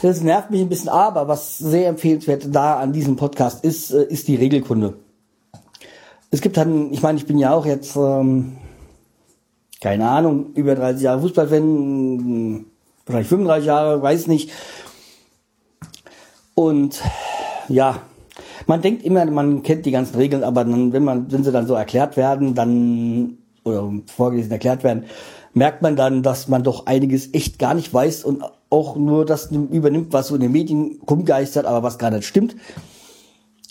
Das 0.03 0.23
nervt 0.23 0.51
mich 0.51 0.63
ein 0.63 0.69
bisschen, 0.69 0.89
aber 0.89 1.29
was 1.29 1.59
sehr 1.59 1.89
empfehlenswert 1.89 2.47
da 2.51 2.77
an 2.77 2.93
diesem 2.93 3.17
Podcast 3.17 3.65
ist, 3.65 3.91
äh, 3.93 4.05
ist 4.05 4.29
die 4.29 4.37
Regelkunde. 4.37 4.95
Es 6.31 6.41
gibt 6.41 6.57
dann, 6.57 6.93
ich 6.93 7.03
meine, 7.03 7.19
ich 7.19 7.27
bin 7.27 7.39
ja 7.39 7.53
auch 7.53 7.67
jetzt, 7.67 7.95
ähm, 7.97 8.57
keine 9.81 10.09
Ahnung, 10.09 10.55
über 10.55 10.75
30 10.75 11.03
Jahre 11.03 11.21
Fußballfan, 11.21 12.65
vielleicht 13.05 13.29
35 13.29 13.67
Jahre, 13.67 14.03
weiß 14.03 14.29
nicht. 14.29 14.51
Und 16.55 17.03
ja, 17.69 18.01
man 18.67 18.83
denkt 18.83 19.05
immer, 19.05 19.25
man 19.27 19.63
kennt 19.63 19.87
die 19.87 19.91
ganzen 19.91 20.17
Regeln, 20.17 20.45
aber 20.45 20.65
dann, 20.65 20.93
wenn 20.93 21.05
man, 21.05 21.31
wenn 21.31 21.45
sie 21.45 21.53
dann 21.53 21.67
so 21.67 21.75
erklärt 21.75 22.17
werden, 22.17 22.55
dann 22.55 23.39
oder 23.65 23.93
vorgelesen 24.07 24.51
erklärt 24.51 24.83
werden, 24.83 25.05
merkt 25.55 25.83
man 25.83 25.97
dann, 25.97 26.23
dass 26.23 26.49
man 26.49 26.63
doch 26.63 26.87
einiges 26.87 27.33
echt 27.35 27.59
gar 27.59 27.75
nicht 27.75 27.93
weiß 27.93 28.25
und 28.25 28.43
auch 28.71 28.97
nur 28.97 29.27
das 29.27 29.51
übernimmt, 29.53 30.13
was 30.13 30.29
so 30.29 30.35
in 30.35 30.41
den 30.41 30.53
Medien 30.53 31.01
rumgeistert, 31.09 31.67
aber 31.67 31.83
was 31.83 31.99
gar 31.99 32.11
nicht 32.11 32.27
stimmt. 32.27 32.57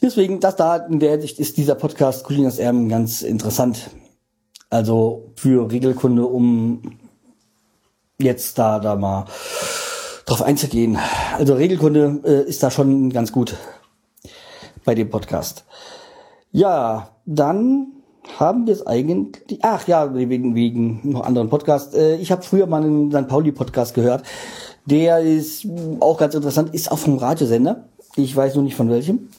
Deswegen, 0.02 0.40
das 0.40 0.56
da 0.56 0.78
in 0.78 1.00
der 1.00 1.20
Sicht 1.22 1.40
ist 1.40 1.58
dieser 1.58 1.76
Podcast 1.76 2.24
Colinas 2.24 2.60
Erben 2.60 2.90
ganz 2.90 3.22
interessant. 3.22 3.90
Also 4.70 5.34
für 5.36 5.72
Regelkunde, 5.72 6.26
um 6.26 6.98
jetzt 8.20 8.58
da, 8.58 8.80
da 8.80 8.96
mal 8.96 9.26
drauf 10.26 10.42
einzugehen. 10.42 10.98
Also 11.38 11.56
Regelkunde 11.56 12.22
äh, 12.24 12.50
ist 12.50 12.64
da 12.64 12.72
schon 12.72 13.12
ganz 13.12 13.32
gut 13.32 13.58
bei 14.86 14.96
dem 14.96 15.10
Podcast. 15.10 15.66
Ja, 16.52 17.10
dann 17.26 17.88
haben 18.38 18.68
wir 18.68 18.74
es 18.74 18.86
eigentlich, 18.86 19.60
ach 19.62 19.88
ja, 19.88 20.14
wegen, 20.14 20.56
wegen 20.56 21.02
noch 21.04 21.22
anderen 21.26 21.50
Podcasts. 21.50 21.94
Äh, 21.94 22.16
ich 22.18 22.32
habe 22.32 22.44
früher 22.44 22.68
mal 22.68 22.84
einen 22.84 23.12
St. 23.12 23.28
Pauli-Podcast 23.28 23.94
gehört. 23.94 24.24
Der 24.86 25.20
ist 25.20 25.68
auch 26.00 26.18
ganz 26.18 26.36
interessant, 26.36 26.74
ist 26.74 26.92
auch 26.92 26.98
vom 26.98 27.18
Radiosender. 27.18 27.86
Ich 28.16 28.36
weiß 28.36 28.56
nur 28.56 28.64
nicht 28.64 28.76
von 28.76 28.90
welchem. 28.90 29.30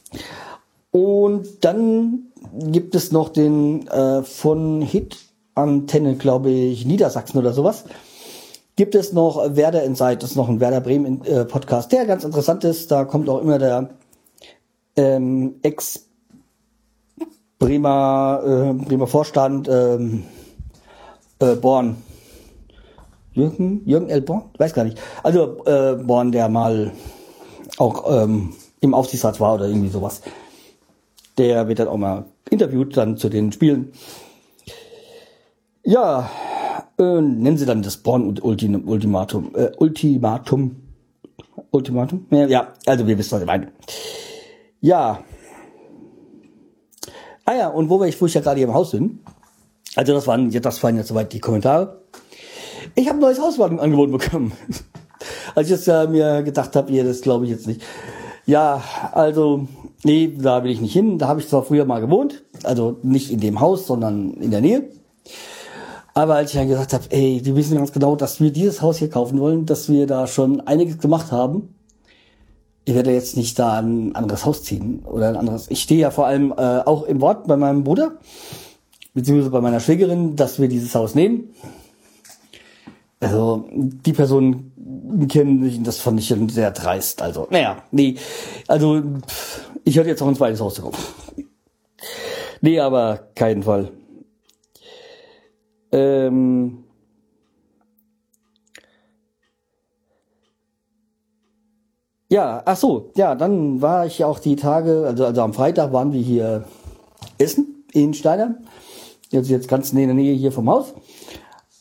Und 0.91 1.65
dann 1.65 2.27
gibt 2.53 2.95
es 2.95 3.13
noch 3.13 3.29
den 3.29 3.87
äh, 3.89 4.23
von 4.23 4.83
Hit 4.83 5.19
Antenne, 5.55 6.17
glaube 6.17 6.51
ich, 6.51 6.87
Niedersachsen 6.87 7.39
oder 7.39 7.53
sowas. 7.53 7.85
Gibt 8.77 8.95
es 8.95 9.13
noch 9.13 9.55
Werder 9.55 9.83
Inside, 9.83 10.19
das 10.19 10.31
ist 10.31 10.37
noch 10.37 10.49
ein 10.49 10.61
Werder 10.61 10.81
Bremen 10.81 11.23
äh, 11.25 11.45
Podcast, 11.45 11.93
der 11.93 12.07
ganz 12.07 12.25
interessant 12.25 12.65
ist. 12.65 12.91
Da 12.91 13.05
kommt 13.05 13.29
auch 13.29 13.43
immer 13.43 13.59
der 13.59 13.91
ähm, 14.97 15.57
Ex 15.63 16.09
Bremer, 17.59 18.43
äh, 18.45 18.85
Bremer 18.85 19.07
Vorstand 19.07 19.69
ähm, 19.71 20.25
äh, 21.39 21.55
Born. 21.55 21.97
Jürgen, 23.35 23.83
Jürgen 23.87 24.09
L. 24.09 24.21
Born? 24.21 24.43
Weiß 24.59 24.75
gar 24.75 24.85
nicht. 24.85 25.01
Also 25.23 25.65
äh, 25.65 25.95
Born, 25.95 26.33
der 26.33 26.49
mal 26.49 26.93
auch 27.79 28.05
ähm, 28.11 28.55
im 28.81 28.95
Aufsichtsrat 28.95 29.41
war 29.41 29.55
oder 29.55 29.69
irgendwie 29.69 29.89
sowas. 29.89 30.23
Der 31.39 31.69
wird 31.69 31.79
dann 31.79 31.89
auch 31.89 31.97
mal 31.97 32.27
interviewt 32.51 32.97
dann 32.97 33.17
zu 33.17 33.29
den 33.29 33.53
Spielen. 33.53 33.93
Ja, 35.85 36.31
äh, 36.99 37.21
nennen 37.21 37.57
Sie 37.57 37.67
dann 37.67 37.83
das 37.83 37.97
Born-Ultimatum. 37.99 39.55
Äh, 39.55 39.71
Ultimatum. 39.79 40.77
Ultimatum? 41.71 42.27
Ja, 42.31 42.47
ja, 42.47 42.69
also 42.87 43.07
wir 43.07 43.17
wissen, 43.17 43.33
was 43.33 43.41
ich 43.41 43.47
meine. 43.47 43.73
Ja. 44.83 45.23
Ah 47.45 47.55
ja, 47.55 47.69
und 47.69 47.89
wo, 47.89 48.01
wir, 48.01 48.12
wo 48.21 48.27
ich 48.27 48.35
ja 48.35 48.41
gerade 48.41 48.59
hier 48.59 48.67
im 48.67 48.75
Haus 48.75 48.91
bin, 48.91 49.21
also 49.95 50.12
das 50.12 50.27
waren, 50.27 50.51
das 50.51 50.83
waren 50.83 50.97
jetzt 50.97 51.09
soweit 51.09 51.33
die 51.33 51.39
Kommentare. 51.39 52.03
Ich 52.97 53.09
habe 53.09 53.19
ein 53.19 53.21
neues 53.21 53.41
Hauswagenangebot 53.41 54.11
bekommen. 54.11 54.53
Als 55.55 55.69
ich 55.69 55.77
das 55.77 55.87
ja 55.87 56.07
mir 56.07 56.43
gedacht 56.43 56.75
habe, 56.75 56.91
ihr, 56.91 57.05
das 57.05 57.21
glaube 57.21 57.45
ich 57.45 57.53
jetzt 57.53 57.69
nicht. 57.69 57.81
Ja, 58.45 58.83
also, 59.12 59.69
nee, 60.03 60.35
da 60.37 60.65
will 60.65 60.73
ich 60.73 60.81
nicht 60.81 60.93
hin. 60.93 61.17
Da 61.17 61.29
habe 61.29 61.41
ich 61.41 61.49
zwar 61.49 61.62
früher 61.62 61.85
mal 61.85 62.01
gewohnt, 62.01 62.43
also 62.65 62.99
nicht 63.03 63.31
in 63.31 63.39
dem 63.39 63.61
Haus, 63.61 63.87
sondern 63.87 64.35
in 64.35 64.51
der 64.51 64.62
Nähe. 64.62 64.89
Aber 66.12 66.35
als 66.35 66.51
ich 66.51 66.59
dann 66.59 66.69
gesagt 66.69 66.93
habe, 66.93 67.05
ey, 67.11 67.41
die 67.41 67.55
wissen 67.55 67.77
ganz 67.77 67.93
genau, 67.93 68.17
dass 68.17 68.41
wir 68.41 68.51
dieses 68.51 68.83
Haus 68.83 68.97
hier 68.97 69.11
kaufen 69.11 69.39
wollen, 69.39 69.65
dass 69.65 69.89
wir 69.89 70.09
da 70.09 70.27
schon 70.27 70.61
einiges 70.61 70.99
gemacht 70.99 71.31
haben. 71.31 71.73
Ich 72.85 72.95
werde 72.95 73.12
jetzt 73.12 73.37
nicht 73.37 73.59
da 73.59 73.79
ein 73.79 74.15
anderes 74.17 74.45
Haus 74.45 74.65
ziehen 74.65 75.05
oder 75.05 75.29
ein 75.29 75.37
anderes. 75.37 75.71
Ich 75.71 75.83
stehe 75.83 76.01
ja 76.01 76.11
vor 76.11 76.27
allem 76.27 76.53
äh, 76.53 76.81
auch 76.81 77.05
im 77.05 77.21
Wort 77.21 77.47
bei 77.47 77.57
meinem 77.57 77.85
Bruder, 77.85 78.19
beziehungsweise 79.15 79.51
bei 79.51 79.61
meiner 79.61 79.81
Schwägerin, 79.81 80.35
dass 80.35 80.61
wir 80.61 80.69
dieses 80.69 80.95
Haus 80.95 81.15
nehmen. 81.15 81.55
Also 83.21 83.69
die 83.71 84.12
Person 84.12 84.73
kennen 85.29 85.61
mich 85.61 85.79
und 85.79 85.87
das 85.87 86.01
fand 86.01 86.19
ich 86.19 86.27
schon 86.27 86.49
sehr 86.49 86.73
dreist. 86.73 87.23
Also, 87.23 87.47
naja, 87.51 87.85
nee. 87.93 88.17
Also, 88.67 89.01
ich 89.85 89.97
hätte 89.97 90.09
jetzt 90.09 90.23
auch 90.23 90.29
ein 90.29 90.35
zweites 90.35 90.61
Haus 90.61 90.75
zu 90.75 90.83
kaufen. 90.83 91.03
Nee, 92.61 92.81
aber 92.81 93.29
keinen 93.37 93.62
Fall. 93.62 93.93
Ähm, 95.93 96.82
ja, 102.33 102.62
ach 102.65 102.79
so, 102.79 103.11
ja, 103.15 103.35
dann 103.35 103.83
war 103.83 104.07
ich 104.07 104.25
auch 104.25 104.39
die 104.39 104.57
Tage, 104.57 105.05
also, 105.07 105.27
also 105.27 105.43
am 105.43 105.53
Freitag 105.53 105.93
waren 105.93 106.15
wir 106.15 106.21
hier 106.23 106.65
essen 107.37 107.85
in 107.93 108.15
Steiner. 108.15 108.55
Jetzt 109.31 109.51
jetzt 109.51 109.69
ganz 109.69 109.93
in 109.93 109.99
der 109.99 110.15
Nähe 110.15 110.33
hier 110.33 110.51
vom 110.51 110.71
Haus. 110.71 110.95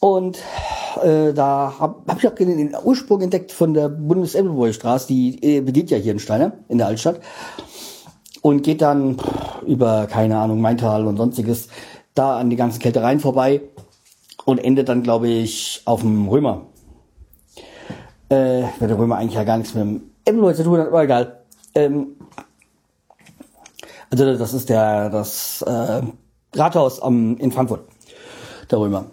Und 0.01 0.39
äh, 1.01 1.31
da 1.31 1.75
habe 1.79 2.01
hab 2.05 2.19
ich 2.19 2.27
auch 2.27 2.35
den, 2.35 2.75
Ursprung 2.83 3.21
entdeckt 3.21 3.53
von 3.53 3.73
der 3.73 3.87
bundes 3.87 4.35
straße 4.75 5.07
die 5.07 5.41
äh, 5.41 5.61
bedient 5.61 5.89
ja 5.89 5.97
hier 5.97 6.11
in 6.11 6.19
Steiner, 6.19 6.51
in 6.67 6.79
der 6.79 6.87
Altstadt. 6.87 7.21
Und 8.41 8.63
geht 8.63 8.81
dann 8.81 9.15
über, 9.65 10.05
keine 10.07 10.37
Ahnung, 10.37 10.59
Maintal 10.59 11.07
und 11.07 11.15
sonstiges, 11.15 11.69
da 12.13 12.37
an 12.37 12.49
die 12.49 12.57
ganzen 12.57 12.79
Kältereien 12.79 13.21
vorbei 13.21 13.61
und 14.43 14.57
endet 14.57 14.89
dann, 14.89 15.01
glaube 15.01 15.29
ich, 15.29 15.81
auf 15.85 16.01
dem 16.01 16.27
Römer. 16.27 16.65
Äh, 18.27 18.63
weil 18.79 18.89
der 18.89 18.99
Römer 18.99 19.15
eigentlich 19.15 19.35
ja 19.35 19.45
gar 19.45 19.57
nichts 19.57 19.73
mit 19.73 19.83
dem 19.83 20.10
Ebenloy 20.25 20.53
zu 20.53 20.63
tun 20.63 20.79
hat, 20.79 20.87
aber 20.87 21.03
egal. 21.03 21.41
Ähm, 21.75 22.15
also 24.09 24.37
das 24.37 24.53
ist 24.53 24.69
der 24.69 25.09
das 25.09 25.61
äh, 25.61 26.01
Rathaus 26.53 27.01
am, 27.01 27.37
in 27.37 27.51
Frankfurt, 27.51 27.81
der 28.69 28.79
Römer. 28.79 29.05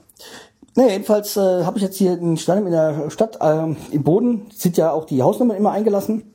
Naja, 0.75 0.93
jedenfalls 0.93 1.37
äh, 1.37 1.65
habe 1.65 1.79
ich 1.79 1.85
jetzt 1.85 1.97
hier 1.97 2.19
in 2.19 2.37
Stein 2.37 2.67
in 2.67 2.73
der 2.73 3.11
Stadt 3.11 3.39
äh, 3.41 3.75
im 3.91 4.03
Boden, 4.03 4.47
sieht 4.55 4.77
ja 4.77 4.93
auch 4.93 5.05
die 5.05 5.23
Hausnummer 5.23 5.57
immer 5.57 5.73
eingelassen 5.73 6.35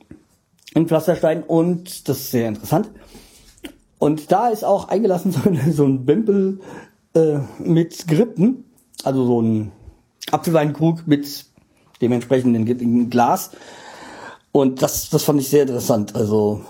in 0.74 0.88
Pflasterstein 0.88 1.42
und 1.42 2.08
das 2.08 2.18
ist 2.18 2.30
sehr 2.30 2.48
interessant. 2.48 2.90
Und 3.98 4.32
da 4.32 4.48
ist 4.48 4.64
auch 4.64 4.88
eingelassen 4.88 5.32
so 5.32 5.48
ein, 5.48 5.72
so 5.72 5.84
ein 5.84 6.06
Wimpel 6.06 6.60
äh, 7.14 7.38
mit 7.58 7.94
Skripten 7.94 8.64
also 9.04 9.26
so 9.26 9.40
ein 9.40 9.72
Apfelweinkrug 10.30 11.06
mit 11.06 11.46
dementsprechenden 12.00 13.10
Glas. 13.10 13.50
Und 14.56 14.82
das, 14.82 15.10
das 15.10 15.24
fand 15.24 15.40
ich 15.40 15.48
sehr 15.48 15.62
interessant. 15.62 16.14
Also 16.14 16.60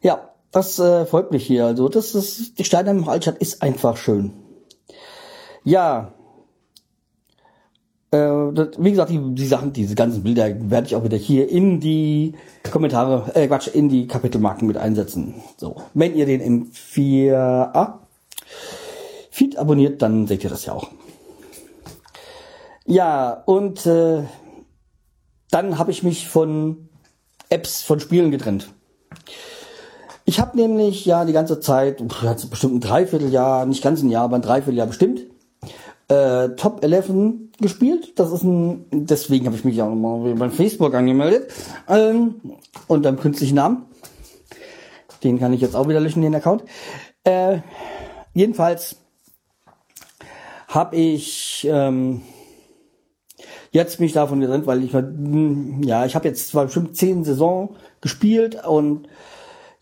ja, 0.00 0.30
das 0.50 0.78
äh, 0.78 1.04
freut 1.04 1.30
mich 1.30 1.46
hier. 1.46 1.66
Also 1.66 1.90
das 1.90 2.14
ist 2.14 2.58
die 2.58 2.64
Steine 2.64 3.06
Altstadt 3.06 3.36
ist 3.36 3.60
einfach 3.60 3.98
schön. 3.98 4.32
Ja, 5.62 6.14
äh, 8.12 8.16
wie 8.18 8.90
gesagt, 8.92 9.10
die, 9.10 9.20
die 9.34 9.46
Sachen, 9.46 9.74
diese 9.74 9.94
ganzen 9.94 10.22
Bilder 10.22 10.48
werde 10.70 10.86
ich 10.86 10.96
auch 10.96 11.04
wieder 11.04 11.18
hier 11.18 11.50
in 11.50 11.80
die 11.80 12.32
Kommentare, 12.70 13.34
äh, 13.34 13.46
Quatsch, 13.46 13.68
in 13.68 13.90
die 13.90 14.06
Kapitelmarken 14.06 14.66
mit 14.66 14.78
einsetzen. 14.78 15.34
So, 15.58 15.76
wenn 15.92 16.16
ihr 16.16 16.24
den 16.24 16.40
im 16.40 16.70
4a 16.72 17.98
Feed 19.30 19.58
abonniert, 19.58 20.00
dann 20.00 20.26
seht 20.26 20.44
ihr 20.44 20.50
das 20.50 20.64
ja 20.64 20.72
auch. 20.72 20.88
Ja, 22.86 23.42
und 23.44 23.84
äh, 23.84 24.22
dann 25.50 25.78
habe 25.78 25.90
ich 25.90 26.02
mich 26.02 26.28
von 26.28 26.88
Apps, 27.48 27.82
von 27.82 28.00
Spielen 28.00 28.30
getrennt. 28.30 28.70
Ich 30.24 30.38
habe 30.38 30.56
nämlich 30.56 31.04
ja 31.04 31.24
die 31.24 31.32
ganze 31.32 31.60
Zeit, 31.60 32.00
hat 32.22 32.50
bestimmt 32.50 32.74
ein 32.74 32.80
Dreivierteljahr, 32.80 33.66
nicht 33.66 33.82
ganz 33.82 34.02
ein 34.02 34.10
Jahr, 34.10 34.24
aber 34.24 34.36
ein 34.36 34.42
Dreivierteljahr 34.42 34.86
bestimmt, 34.86 35.22
äh, 36.08 36.50
Top 36.50 36.84
11 36.84 37.10
gespielt. 37.60 38.18
Das 38.18 38.30
ist 38.30 38.42
ein, 38.42 38.86
deswegen 38.92 39.46
habe 39.46 39.56
ich 39.56 39.64
mich 39.64 39.80
auch 39.82 39.88
nochmal 39.88 40.34
bei 40.34 40.50
Facebook 40.50 40.94
angemeldet. 40.94 41.52
Ähm, 41.88 42.36
und 42.86 43.06
einem 43.06 43.18
künstlichen 43.18 43.56
Namen. 43.56 43.86
Den 45.24 45.38
kann 45.38 45.52
ich 45.52 45.60
jetzt 45.60 45.76
auch 45.76 45.88
wieder 45.88 46.00
löschen, 46.00 46.22
den 46.22 46.34
Account. 46.34 46.64
Äh, 47.24 47.58
jedenfalls 48.34 48.96
habe 50.68 50.96
ich 50.96 51.66
ähm, 51.68 52.22
jetzt 53.70 54.00
mich 54.00 54.12
davon 54.12 54.40
getrennt, 54.40 54.66
weil 54.66 54.82
ich 54.82 54.92
hm, 54.92 55.82
ja, 55.82 56.04
ich 56.04 56.14
habe 56.14 56.28
jetzt 56.28 56.48
zwar 56.48 56.64
bestimmt 56.64 56.96
zehn 56.96 57.24
Saison 57.24 57.76
gespielt 58.00 58.64
und 58.66 59.08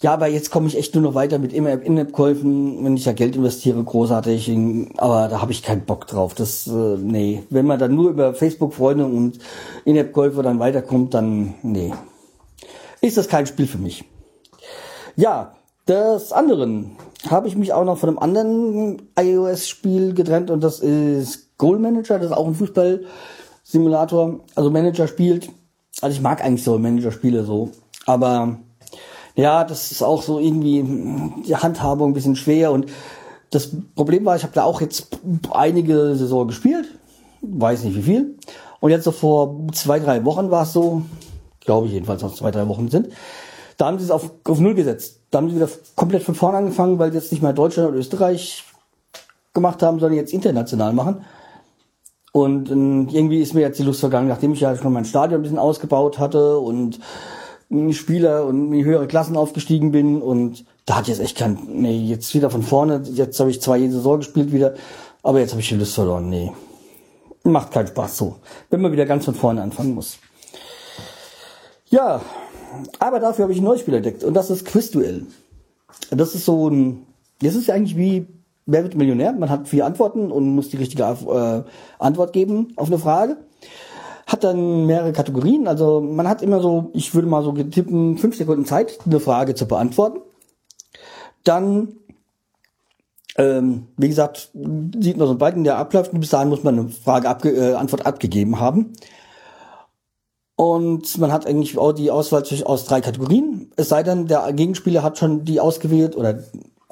ja, 0.01 0.13
aber 0.13 0.29
jetzt 0.29 0.53
komme 0.53 0.69
ich 0.69 0.79
echt 0.79 0.95
nur 0.95 1.03
noch 1.03 1.15
weiter 1.15 1.41
mit 1.41 1.53
immer 1.53 1.71
In-App-Käufen, 1.71 2.85
wenn 2.85 2.97
ich 2.97 3.05
ja 3.05 3.13
Geld 3.13 3.35
investiere, 3.35 3.83
großartig, 3.83 4.49
aber 4.97 5.27
da 5.27 5.41
habe 5.41 5.51
ich 5.51 5.65
keinen 5.65 5.85
Bock 5.87 6.07
drauf. 6.07 6.35
Das, 6.35 6.69
äh, 6.69 6.97
nee. 6.97 7.43
Wenn 7.51 7.67
man 7.67 7.81
dann 7.81 7.97
nur 7.97 8.11
über 8.11 8.33
Facebook-Freunde 8.33 9.07
und 9.07 9.41
In-App-Käufe 9.85 10.43
dann 10.43 10.61
weiterkommt, 10.61 11.15
dann, 11.15 11.55
nee. 11.63 11.93
Ist 13.01 13.17
das 13.17 13.27
kein 13.27 13.47
Spiel 13.47 13.67
für 13.67 13.79
mich. 13.79 14.05
Ja, 15.17 15.57
des 15.89 16.33
anderen 16.33 16.93
habe 17.29 17.49
ich 17.49 17.57
mich 17.57 17.73
auch 17.73 17.85
noch 17.85 17.99
von 17.99 18.11
einem 18.11 18.19
anderen 18.21 19.03
iOS-Spiel 19.19 20.15
getrennt 20.15 20.53
und 20.53 20.63
das 20.63 20.79
ist 20.79 21.59
Goal 21.59 21.81
Manager, 21.81 22.19
das 22.19 22.31
ist 22.31 22.37
auch 22.37 22.47
ein 22.47 22.55
Fußball-Simulator, 23.69 24.41
also 24.55 24.71
Manager 24.71 25.07
spielt. 25.07 25.51
Also 26.01 26.15
ich 26.15 26.23
mag 26.23 26.43
eigentlich 26.45 26.65
so 26.65 26.79
Manager-Spiele 26.79 27.45
so, 27.45 27.71
aber 28.07 28.59
ja, 29.35 29.65
das 29.65 29.93
ist 29.93 30.03
auch 30.03 30.23
so 30.23 30.39
irgendwie 30.39 30.85
die 31.47 31.57
Handhabung 31.57 32.11
ein 32.11 32.15
bisschen 32.15 32.37
schwer 32.37 32.73
und 32.73 32.87
das 33.51 33.71
Problem 33.95 34.25
war, 34.25 34.37
ich 34.37 34.43
habe 34.43 34.53
da 34.53 34.65
auch 34.65 34.81
jetzt 34.81 35.09
einige 35.51 36.15
Saison 36.15 36.47
gespielt, 36.47 36.87
weiß 37.41 37.85
nicht 37.85 37.97
wie 37.97 38.03
viel. 38.03 38.37
Und 38.81 38.91
jetzt 38.91 39.05
so 39.05 39.11
vor 39.11 39.57
zwei, 39.73 39.99
drei 39.99 40.25
Wochen 40.25 40.51
war 40.51 40.65
es 40.65 40.73
so, 40.73 41.03
glaube 41.61 41.87
ich 41.87 41.95
jedenfalls, 41.95 42.23
noch 42.23 42.35
zwei, 42.35 42.51
drei 42.51 42.69
Wochen 42.69 42.89
sind, 42.89 43.09
da 43.77 43.87
haben 43.87 43.99
sie 43.99 44.05
es 44.05 44.11
auf, 44.11 44.31
auf 44.45 44.61
Null 44.61 44.75
gesetzt. 44.75 45.21
Da 45.31 45.39
haben 45.39 45.49
sie 45.49 45.57
wieder 45.57 45.69
komplett 45.97 46.23
von 46.23 46.35
vorne 46.35 46.59
angefangen, 46.59 46.99
weil 46.99 47.11
sie 47.11 47.19
jetzt 47.19 47.33
nicht 47.33 47.43
mehr 47.43 47.53
Deutschland 47.53 47.89
oder 47.89 47.99
Österreich 47.99 48.65
gemacht 49.55 49.83
haben, 49.83 49.99
sondern 49.99 50.19
jetzt 50.19 50.33
international 50.33 50.93
machen. 50.93 51.25
Und 52.33 52.71
äh, 52.71 53.17
irgendwie 53.17 53.41
ist 53.41 53.55
mir 53.55 53.61
jetzt 53.61 53.79
die 53.79 53.85
Lust 53.85 54.01
vergangen, 54.01 54.29
nachdem 54.29 54.53
ich 54.53 54.61
ja 54.61 54.77
schon 54.77 54.93
mein 54.93 55.05
Stadion 55.05 55.41
ein 55.41 55.43
bisschen 55.43 55.59
ausgebaut 55.59 56.19
hatte 56.19 56.59
und 56.59 57.01
Spieler 57.91 58.47
und 58.47 58.73
in 58.73 58.85
höhere 58.85 59.07
Klassen 59.07 59.37
aufgestiegen 59.37 59.93
bin 59.93 60.23
und 60.23 60.65
da 60.87 60.97
hat 60.97 61.09
jetzt 61.09 61.21
echt 61.21 61.37
kein, 61.37 61.59
nee, 61.71 61.99
jetzt 61.99 62.35
wieder 62.35 62.49
von 62.49 62.63
vorne, 62.63 63.03
jetzt 63.13 63.39
habe 63.41 63.51
ich 63.51 63.61
zwei 63.61 63.87
Saison 63.89 64.19
gespielt 64.19 64.53
wieder, 64.53 64.75
aber 65.23 65.41
jetzt 65.41 65.51
habe 65.51 65.61
ich 65.61 65.69
die 65.69 65.75
Lust 65.75 65.95
verloren, 65.95 66.31
nee. 66.31 66.51
Macht 67.45 67.73
keinen 67.73 67.87
Spaß 67.87 68.17
so, 68.17 68.37
wenn 68.71 68.81
man 68.81 68.93
wieder 68.93 69.05
ganz 69.05 69.27
von 69.27 69.35
vorne 69.35 69.61
anfangen 69.61 69.95
muss. 69.95 70.19
Ja, 71.91 72.23
aber 72.99 73.21
dafür 73.21 73.45
habe 73.45 73.53
ich 73.53 73.61
ein 73.61 73.65
neues 73.65 73.81
Spiel 73.81 73.95
entdeckt 73.95 74.25
und 74.25 74.35
das 74.35 74.51
ist 74.51 74.65
Quizduell. 74.65 75.27
Das 76.11 76.35
ist 76.35 76.47
so 76.47 76.69
ein, 76.69 77.07
das 77.43 77.55
ist 77.55 77.67
ja 77.67 77.75
eigentlich 77.75 77.97
wie 77.97 78.27
Wer 78.71 78.83
wird 78.83 78.97
Millionär? 78.97 79.33
Man 79.33 79.49
hat 79.49 79.67
vier 79.67 79.87
Antworten 79.87 80.31
und 80.31 80.55
muss 80.55 80.69
die 80.69 80.77
richtige 80.77 81.03
äh, 81.05 81.63
Antwort 81.99 82.35
geben 82.35 82.75
auf 82.77 82.89
eine 82.89 82.99
Frage. 82.99 83.39
Hat 84.27 84.45
dann 84.45 84.85
mehrere 84.85 85.15
Kategorien. 85.15 85.67
Also 85.67 86.03
man 86.03 86.29
hat 86.29 86.43
immer 86.43 86.61
so, 86.61 86.91
ich 86.93 87.15
würde 87.15 87.29
mal 87.29 87.43
so 87.43 87.53
tippen, 87.53 88.19
fünf 88.19 88.37
Sekunden 88.37 88.67
Zeit, 88.67 88.99
eine 89.07 89.21
Frage 89.21 89.55
zu 89.55 89.67
beantworten. 89.67 90.21
Dann, 91.45 91.95
ähm, 93.39 93.87
wie 93.97 94.09
gesagt, 94.09 94.51
sieht 94.53 95.17
man 95.17 95.29
so 95.29 95.41
weit 95.41 95.57
in 95.57 95.65
der 95.65 95.79
Ablauf. 95.79 96.11
Bis 96.11 96.29
dahin 96.29 96.51
muss 96.51 96.63
man 96.63 96.79
eine 96.79 96.89
Frage 96.91 97.27
abge 97.27 97.53
äh, 97.53 97.73
Antwort 97.73 98.05
abgegeben 98.05 98.61
haben. 98.61 98.93
Und 100.57 101.17
man 101.17 101.33
hat 101.33 101.47
eigentlich 101.47 101.79
auch 101.79 101.93
die 101.93 102.11
Auswahl 102.11 102.45
aus 102.65 102.85
drei 102.85 103.01
Kategorien. 103.01 103.73
Es 103.77 103.89
sei 103.89 104.03
denn, 104.03 104.27
der 104.27 104.53
Gegenspieler 104.53 105.03
hat 105.03 105.17
schon 105.17 105.47
die 105.47 105.59
ausgewählt 105.59 106.17
oder 106.17 106.41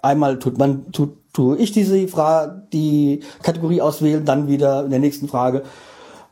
einmal 0.03 0.39
tut 0.39 0.57
man, 0.57 0.91
tut, 0.93 1.19
tue 1.37 1.59
ich 1.59 1.71
diese 1.71 2.09
Frage, 2.09 2.63
die 2.73 3.21
Kategorie 3.43 3.83
auswählen, 3.83 4.25
dann 4.25 4.49
wieder 4.49 4.85
in 4.85 4.91
der 4.91 5.01
nächsten 5.01 5.29
Frage 5.29 5.65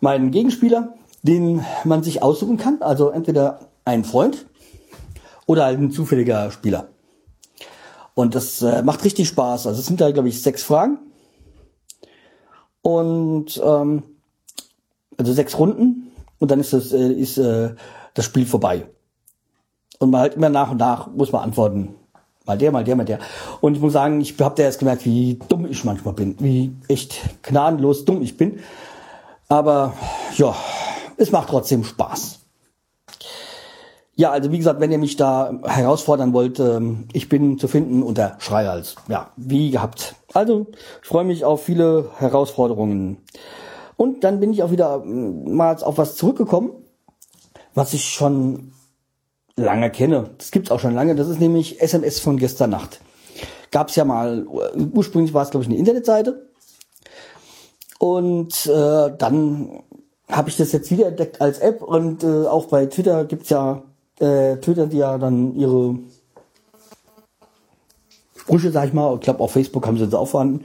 meinen 0.00 0.30
Gegenspieler, 0.30 0.94
den 1.22 1.62
man 1.84 2.02
sich 2.02 2.22
aussuchen 2.22 2.56
kann. 2.56 2.80
Also 2.80 3.10
entweder 3.10 3.68
ein 3.84 4.04
Freund 4.04 4.46
oder 5.44 5.66
ein 5.66 5.90
zufälliger 5.90 6.50
Spieler. 6.50 6.88
Und 8.14 8.34
das 8.34 8.62
äh, 8.62 8.82
macht 8.82 9.04
richtig 9.04 9.28
Spaß. 9.28 9.66
Also 9.66 9.78
es 9.78 9.86
sind 9.86 10.00
da, 10.00 10.10
glaube 10.10 10.30
ich, 10.30 10.40
sechs 10.40 10.62
Fragen. 10.62 10.98
Und 12.80 13.60
ähm, 13.62 14.04
also 15.18 15.34
sechs 15.34 15.58
Runden 15.58 16.12
und 16.38 16.50
dann 16.50 16.60
ist 16.60 16.72
das, 16.72 16.92
äh, 16.92 17.12
ist, 17.12 17.36
äh, 17.36 17.74
das 18.14 18.24
Spiel 18.24 18.46
vorbei. 18.46 18.86
Und 19.98 20.10
man 20.10 20.22
halt 20.22 20.34
immer 20.36 20.48
nach 20.48 20.70
und 20.70 20.78
nach 20.78 21.08
muss 21.08 21.30
man 21.30 21.42
antworten. 21.42 21.94
Mal 22.46 22.58
der, 22.58 22.72
mal 22.72 22.84
der, 22.84 22.96
mal 22.96 23.04
der. 23.04 23.20
Und 23.62 23.74
ich 23.74 23.80
muss 23.80 23.94
sagen, 23.94 24.20
ich 24.20 24.38
habe 24.38 24.54
da 24.54 24.64
erst 24.64 24.78
gemerkt, 24.78 25.06
wie 25.06 25.38
dumm 25.48 25.64
ich 25.66 25.82
manchmal 25.84 26.12
bin, 26.12 26.36
wie 26.40 26.76
echt 26.88 27.20
gnadenlos 27.42 28.04
dumm 28.04 28.20
ich 28.20 28.36
bin. 28.36 28.60
Aber 29.48 29.94
ja, 30.36 30.54
es 31.16 31.32
macht 31.32 31.48
trotzdem 31.48 31.84
Spaß. 31.84 32.40
Ja, 34.16 34.30
also 34.30 34.52
wie 34.52 34.58
gesagt, 34.58 34.78
wenn 34.78 34.92
ihr 34.92 34.98
mich 34.98 35.16
da 35.16 35.58
herausfordern 35.64 36.34
wollt, 36.34 36.60
ähm, 36.60 37.08
ich 37.12 37.28
bin 37.28 37.58
zu 37.58 37.66
finden 37.66 38.02
unter 38.02 38.36
Schreihals. 38.38 38.94
Ja, 39.08 39.30
wie 39.36 39.70
gehabt. 39.70 40.14
Also, 40.34 40.66
ich 41.02 41.08
freue 41.08 41.24
mich 41.24 41.44
auf 41.44 41.64
viele 41.64 42.10
Herausforderungen. 42.18 43.18
Und 43.96 44.22
dann 44.22 44.38
bin 44.38 44.52
ich 44.52 44.62
auch 44.62 44.70
wieder 44.70 45.02
ähm, 45.04 45.56
mal 45.56 45.82
auf 45.82 45.96
was 45.98 46.14
zurückgekommen, 46.14 46.72
was 47.74 47.94
ich 47.94 48.04
schon 48.04 48.73
lange 49.56 49.90
kenne. 49.90 50.30
Das 50.38 50.50
gibt's 50.50 50.70
auch 50.70 50.80
schon 50.80 50.94
lange. 50.94 51.14
Das 51.14 51.28
ist 51.28 51.40
nämlich 51.40 51.80
SMS 51.80 52.20
von 52.20 52.36
gestern 52.38 52.70
Nacht. 52.70 53.00
Gab's 53.70 53.96
ja 53.96 54.04
mal, 54.04 54.46
ursprünglich 54.46 55.34
war 55.34 55.42
es, 55.42 55.50
glaube 55.50 55.64
ich, 55.64 55.70
eine 55.70 55.78
Internetseite. 55.78 56.48
Und 57.98 58.66
äh, 58.66 59.10
dann 59.16 59.82
habe 60.30 60.48
ich 60.48 60.56
das 60.56 60.72
jetzt 60.72 60.90
wieder 60.90 61.06
entdeckt 61.06 61.40
als 61.40 61.58
App 61.58 61.82
und 61.82 62.22
äh, 62.22 62.46
auch 62.46 62.66
bei 62.66 62.86
Twitter 62.86 63.24
gibt's 63.24 63.50
ja 63.50 63.82
äh, 64.20 64.56
Twitter, 64.56 64.86
die 64.86 64.98
ja 64.98 65.18
dann 65.18 65.54
ihre 65.54 65.98
Sprüche, 68.36 68.70
sag 68.70 68.88
ich 68.88 68.92
mal, 68.92 69.14
ich 69.14 69.20
glaube 69.20 69.40
auf 69.40 69.52
Facebook 69.52 69.86
haben 69.86 69.96
sie 69.96 70.04
das 70.04 70.14
auch 70.14 70.28
vorhanden. 70.28 70.64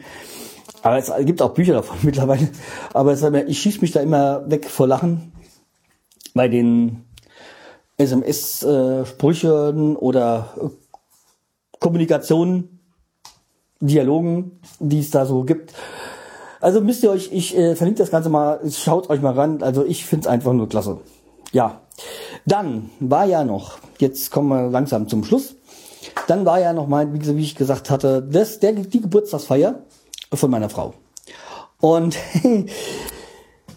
Aber 0.81 0.97
es 0.97 1.11
gibt 1.25 1.41
auch 1.41 1.53
Bücher 1.53 1.73
davon 1.73 1.97
mittlerweile. 2.03 2.49
Aber 2.93 3.13
ich 3.47 3.59
schieß 3.59 3.81
mich 3.81 3.91
da 3.91 3.99
immer 3.99 4.49
weg 4.49 4.65
vor 4.69 4.87
Lachen 4.87 5.33
bei 6.33 6.47
den 6.47 7.05
SMS-Sprüchen 7.99 9.95
oder 9.95 10.49
äh, 10.57 10.69
Kommunikationen, 11.79 12.79
Dialogen, 13.79 14.59
die 14.79 14.99
es 14.99 15.11
da 15.11 15.25
so 15.25 15.43
gibt. 15.43 15.73
Also 16.59 16.81
müsst 16.81 17.03
ihr 17.03 17.11
euch, 17.11 17.31
ich 17.31 17.55
äh, 17.57 17.75
verlinke 17.75 17.99
das 17.99 18.11
Ganze 18.11 18.29
mal, 18.29 18.59
schaut 18.69 19.09
euch 19.09 19.21
mal 19.21 19.33
ran. 19.33 19.63
Also 19.63 19.85
ich 19.85 20.05
finde 20.05 20.23
es 20.25 20.27
einfach 20.27 20.51
nur 20.53 20.67
klasse. 20.67 20.97
Ja, 21.51 21.81
dann 22.45 22.89
war 22.99 23.25
ja 23.25 23.43
noch, 23.43 23.79
jetzt 23.99 24.31
kommen 24.31 24.49
wir 24.49 24.69
langsam 24.69 25.07
zum 25.07 25.23
Schluss. 25.23 25.55
Dann 26.27 26.45
war 26.45 26.59
ja 26.59 26.73
noch 26.73 26.87
mal, 26.87 27.07
wie 27.13 27.41
ich 27.41 27.55
gesagt 27.55 27.89
hatte, 27.89 28.21
das, 28.21 28.59
der, 28.59 28.73
die 28.73 29.01
Geburtstagsfeier 29.01 29.83
von 30.33 30.51
meiner 30.51 30.69
Frau. 30.69 30.93
Und 31.79 32.17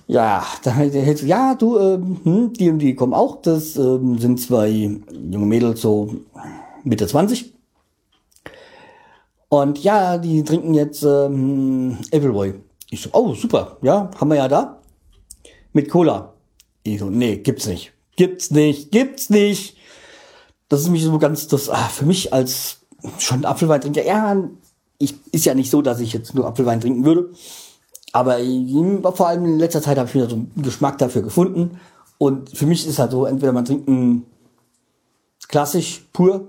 Ja, 0.06 0.44
da 0.62 0.72
hältst 0.72 1.22
du, 1.22 1.26
ja, 1.26 1.54
du, 1.54 1.78
ähm, 1.78 2.20
hm, 2.24 2.52
die 2.52 2.70
und 2.70 2.78
die 2.78 2.94
kommen 2.94 3.14
auch. 3.14 3.40
Das 3.42 3.76
ähm, 3.76 4.18
sind 4.18 4.40
zwei 4.40 4.68
junge 4.68 5.46
Mädels, 5.46 5.80
so 5.80 6.14
Mitte 6.84 7.06
20. 7.06 7.52
Und 9.48 9.82
ja, 9.82 10.18
die 10.18 10.42
trinken 10.44 10.74
jetzt 10.74 11.02
ähm, 11.02 11.98
Appleboy. 12.12 12.54
Ich 12.90 13.02
so, 13.02 13.10
oh, 13.12 13.34
super, 13.34 13.76
ja, 13.82 14.10
haben 14.18 14.28
wir 14.28 14.36
ja 14.36 14.48
da. 14.48 14.80
Mit 15.72 15.88
Cola. 15.88 16.32
Ich 16.82 16.98
so, 16.98 17.10
nee, 17.10 17.36
gibt's 17.36 17.66
nicht. 17.66 17.92
Gibt's 18.16 18.50
nicht, 18.50 18.90
gibt's 18.90 19.30
nicht. 19.30 19.76
Das 20.68 20.80
ist 20.80 20.88
mich 20.88 21.02
so 21.02 21.18
ganz, 21.18 21.48
das, 21.48 21.68
ah, 21.68 21.88
für 21.88 22.06
mich 22.06 22.32
als 22.32 22.78
schon 23.18 23.44
Apfelweintrinker, 23.44 24.04
ja, 24.04 24.36
ich, 24.98 25.14
ist 25.32 25.44
ja 25.44 25.54
nicht 25.54 25.70
so, 25.70 25.82
dass 25.82 26.00
ich 26.00 26.12
jetzt 26.12 26.34
nur 26.34 26.46
Apfelwein 26.46 26.80
trinken 26.80 27.04
würde. 27.04 27.30
Aber 28.12 28.38
vor 29.14 29.28
allem 29.28 29.44
in 29.44 29.58
letzter 29.58 29.82
Zeit 29.82 29.98
habe 29.98 30.08
ich 30.08 30.14
wieder 30.14 30.28
so 30.28 30.36
einen 30.36 30.52
Geschmack 30.56 30.98
dafür 30.98 31.22
gefunden. 31.22 31.80
Und 32.18 32.56
für 32.56 32.66
mich 32.66 32.86
ist 32.86 32.98
halt 32.98 33.10
so, 33.10 33.24
entweder 33.24 33.52
man 33.52 33.64
trinkt 33.64 33.88
einen 33.88 34.26
klassisch 35.48 36.06
pur 36.12 36.48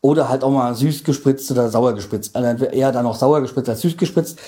oder 0.00 0.28
halt 0.28 0.44
auch 0.44 0.50
mal 0.50 0.74
süß 0.74 1.02
gespritzt 1.04 1.50
oder 1.50 1.70
sauer 1.70 1.94
gespritzt. 1.94 2.36
Also 2.36 2.66
eher 2.66 2.92
dann 2.92 3.06
auch 3.06 3.16
sauer 3.16 3.40
gespritzt 3.40 3.70
als 3.70 3.80
süß 3.80 3.96
gespritzt. 3.96 4.38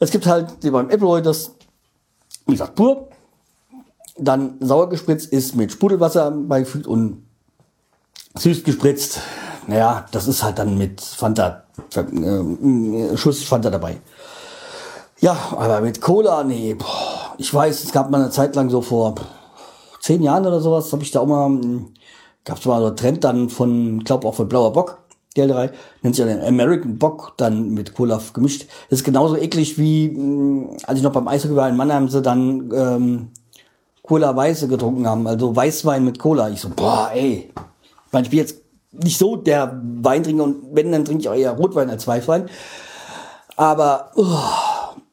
Es 0.00 0.10
gibt 0.10 0.26
halt 0.26 0.60
beim 0.60 0.90
Appleboy 0.90 1.22
das, 1.22 1.52
wie 2.46 2.52
gesagt, 2.52 2.74
pur. 2.74 3.08
Dann 4.18 4.56
sauer 4.60 4.88
gespritzt 4.88 5.32
ist 5.32 5.54
mit 5.54 5.70
Sprudelwasser 5.70 6.32
beigefügt 6.32 6.88
und 6.88 7.24
süß 8.36 8.64
gespritzt. 8.64 9.20
Naja, 9.68 10.06
das 10.10 10.26
ist 10.26 10.42
halt 10.42 10.58
dann 10.58 10.76
mit 10.76 11.00
Fanta, 11.00 11.62
äh, 11.94 13.16
Schuss 13.16 13.44
Fanta 13.44 13.70
dabei. 13.70 14.00
Ja, 15.22 15.36
aber 15.56 15.80
mit 15.82 16.00
Cola, 16.00 16.42
nee, 16.42 16.76
ich 17.38 17.54
weiß, 17.54 17.84
es 17.84 17.92
gab 17.92 18.10
mal 18.10 18.20
eine 18.20 18.30
Zeit 18.30 18.56
lang 18.56 18.70
so 18.70 18.82
vor 18.82 19.14
zehn 20.00 20.20
Jahren 20.20 20.44
oder 20.44 20.60
sowas, 20.60 20.92
habe 20.92 21.04
ich 21.04 21.12
da 21.12 21.20
auch 21.20 21.28
mal, 21.28 21.46
hm, 21.46 21.94
gab 22.44 22.58
es 22.58 22.64
mal 22.64 22.80
so 22.80 22.88
einen 22.88 22.96
Trend 22.96 23.22
dann 23.22 23.48
von, 23.48 24.02
glaube 24.02 24.26
auch 24.26 24.34
von 24.34 24.48
Blauer 24.48 24.72
Bock, 24.72 24.98
der 25.36 25.46
drei, 25.46 25.70
nennt 26.02 26.16
sich 26.16 26.26
ja 26.26 26.34
den 26.34 26.44
American 26.44 26.98
Bock, 26.98 27.34
dann 27.36 27.70
mit 27.70 27.94
Cola 27.94 28.20
gemischt. 28.34 28.66
Das 28.90 28.98
ist 28.98 29.04
genauso 29.04 29.36
eklig 29.36 29.78
wie, 29.78 30.08
hm, 30.08 30.76
als 30.88 30.98
ich 30.98 31.04
noch 31.04 31.12
beim 31.12 31.28
Eishockey 31.28 31.54
war 31.54 31.68
in 31.68 31.76
Mannheim, 31.76 32.08
sie 32.08 32.20
dann 32.20 32.72
ähm, 32.74 33.30
Cola 34.02 34.34
Weiße 34.34 34.66
getrunken 34.66 35.06
haben, 35.06 35.28
also 35.28 35.54
Weißwein 35.54 36.04
mit 36.04 36.18
Cola. 36.18 36.50
Ich 36.50 36.62
so, 36.62 36.68
boah, 36.70 37.12
ey. 37.14 37.48
Ich 38.06 38.12
meine, 38.12 38.24
ich 38.24 38.30
bin 38.30 38.40
jetzt 38.40 38.56
nicht 38.90 39.18
so 39.18 39.36
der 39.36 39.80
Weintrinker 40.00 40.42
und 40.42 40.64
wenn, 40.72 40.90
dann 40.90 41.04
trinke 41.04 41.20
ich 41.20 41.28
auch 41.28 41.34
eher 41.36 41.52
Rotwein 41.52 41.90
als 41.90 42.08
Weißwein. 42.08 42.48
Aber, 43.56 44.10
uh, 44.16 44.71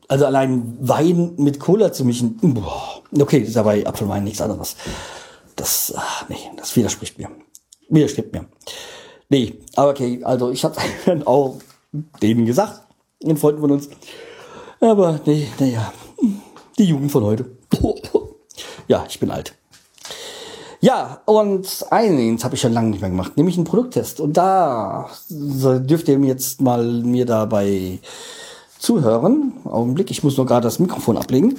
also 0.09 0.25
allein 0.25 0.75
Wein 0.81 1.35
mit 1.37 1.59
Cola 1.59 1.93
zu 1.93 2.03
mischen, 2.03 2.37
boah, 2.41 3.01
okay, 3.17 3.37
ist 3.37 3.55
aber 3.55 3.75
Apfelwein 3.85 4.23
nichts 4.23 4.41
anderes. 4.41 4.75
Das, 5.55 5.93
ach, 5.95 6.27
nee, 6.27 6.49
das 6.57 6.75
widerspricht 6.75 7.17
mir. 7.17 7.29
Widerspricht 7.89 8.33
mir. 8.33 8.45
Nee, 9.29 9.59
aber 9.75 9.91
okay, 9.91 10.19
also 10.23 10.51
ich 10.51 10.65
hab's 10.65 10.79
dann 11.05 11.25
auch 11.25 11.59
denen 12.21 12.45
gesagt, 12.45 12.81
den 13.21 13.37
Freunden 13.37 13.61
von 13.61 13.71
uns. 13.71 13.87
Aber 14.81 15.19
nee, 15.25 15.47
naja, 15.59 15.93
die 16.77 16.85
Jugend 16.85 17.11
von 17.11 17.23
heute. 17.23 17.45
ja, 18.87 19.05
ich 19.07 19.19
bin 19.19 19.29
alt. 19.29 19.53
Ja, 20.81 21.21
und 21.25 21.85
eins 21.91 22.43
habe 22.43 22.55
ich 22.55 22.61
schon 22.61 22.73
lange 22.73 22.89
nicht 22.89 23.01
mehr 23.01 23.09
gemacht, 23.09 23.37
nämlich 23.37 23.57
einen 23.57 23.65
Produkttest. 23.65 24.21
Und 24.21 24.37
da 24.37 25.09
dürft 25.29 26.07
ihr 26.07 26.17
jetzt 26.19 26.61
mal 26.61 26.83
mir 27.03 27.25
dabei 27.25 27.99
zuhören. 28.79 29.53
Augenblick, 29.65 30.09
ich 30.09 30.23
muss 30.23 30.37
nur 30.37 30.45
gerade 30.45 30.63
das 30.63 30.79
Mikrofon 30.79 31.17
ablegen. 31.17 31.57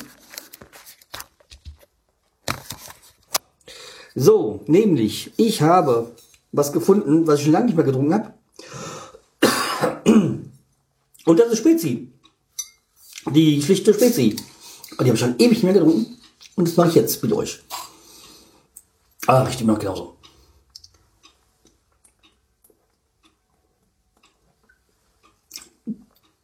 So, 4.15 4.65
nämlich, 4.67 5.33
ich 5.37 5.63
habe 5.63 6.15
was 6.53 6.73
gefunden, 6.73 7.27
was 7.27 7.39
ich 7.39 7.45
schon 7.45 7.53
lange 7.53 7.67
nicht 7.67 7.77
mehr 7.77 7.85
getrunken 7.85 8.15
habe. 8.15 8.35
Und 11.27 11.39
das 11.39 11.53
ist 11.53 11.59
Spezi. 11.59 12.13
Die 13.33 13.63
schlichte 13.63 13.95
Spezi. 13.95 14.37
Und 14.97 15.05
die 15.05 15.11
habe 15.11 15.15
ich 15.15 15.21
schon 15.21 15.39
ewig 15.39 15.51
nicht 15.51 15.63
mehr 15.63 15.75
getrunken. 15.75 16.19
Und 16.57 16.67
das 16.67 16.77
mache 16.77 16.89
ich 16.89 16.95
jetzt 16.97 17.23
mit 17.23 17.33
euch. 17.33 17.61
Ah, 19.27 19.43
richtig 19.43 19.67
noch 19.67 19.79
genauso. 19.79 20.17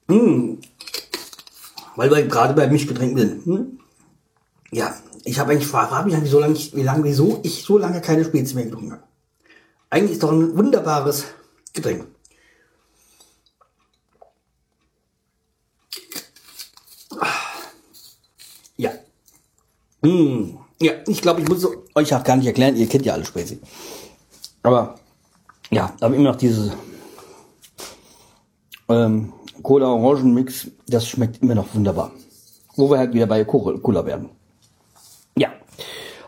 Mmh, 0.08 0.58
weil 1.96 2.10
wir 2.10 2.26
gerade 2.26 2.54
bei 2.54 2.66
Mischgetränken 2.68 3.18
sind. 3.18 3.46
Hm? 3.46 3.80
Ja, 4.70 4.94
ich 5.24 5.38
habe 5.38 5.52
eigentlich 5.52 5.66
frage 5.66 6.06
mich 6.06 6.14
eigentlich 6.14 6.30
so 6.30 6.38
lange, 6.38 6.54
wie 6.54 6.82
lange, 6.82 7.04
wieso 7.04 7.40
ich 7.42 7.64
so 7.64 7.78
lange 7.78 8.00
keine 8.00 8.24
Spezi 8.24 8.54
mehr 8.54 8.64
getrunken 8.64 8.92
habe. 8.92 9.02
Eigentlich 9.90 10.12
ist 10.12 10.22
doch 10.22 10.32
ein 10.32 10.56
wunderbares 10.56 11.24
Getränk. 11.72 12.06
Ja. 18.76 18.92
Mmh. 20.02 20.58
Ja, 20.80 20.92
ich 21.06 21.22
glaube, 21.22 21.40
ich 21.40 21.48
muss 21.48 21.66
euch 21.94 22.14
auch 22.14 22.22
gar 22.22 22.36
nicht 22.36 22.46
erklären, 22.46 22.76
ihr 22.76 22.86
kennt 22.86 23.06
ja 23.06 23.14
alle 23.14 23.24
Spezi. 23.24 23.60
Aber 24.62 24.96
ja, 25.70 25.94
aber 26.00 26.14
immer 26.14 26.32
noch 26.32 26.36
diese 26.36 26.76
ähm, 28.88 29.32
Cola-Orangen-Mix, 29.62 30.68
das 30.88 31.08
schmeckt 31.08 31.42
immer 31.42 31.54
noch 31.54 31.74
wunderbar. 31.74 32.12
Wo 32.74 32.90
wir 32.90 32.98
halt 32.98 33.14
wieder 33.14 33.26
bei 33.26 33.44
Cola 33.44 34.04
werden. 34.04 34.30
Ja. 35.36 35.48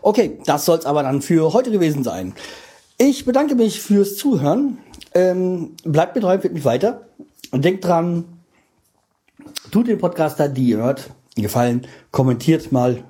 Okay, 0.03 0.39
das 0.47 0.65
soll's 0.65 0.87
aber 0.87 1.03
dann 1.03 1.21
für 1.21 1.53
heute 1.53 1.71
gewesen 1.71 2.03
sein. 2.03 2.35
Ich 2.97 3.25
bedanke 3.25 3.55
mich 3.55 3.81
fürs 3.81 4.17
Zuhören. 4.17 4.79
Ähm, 5.15 5.77
bleibt 5.85 6.15
mir 6.15 6.23
treu, 6.23 6.39
mich 6.51 6.65
weiter. 6.65 7.09
Und 7.51 7.65
denkt 7.65 7.85
dran, 7.85 8.25
tut 9.71 9.89
den 9.89 9.99
Podcaster, 9.99 10.49
die 10.49 10.69
ihr 10.69 10.79
hört, 10.79 11.11
gefallen, 11.37 11.87
kommentiert 12.11 12.73
mal 12.73 13.05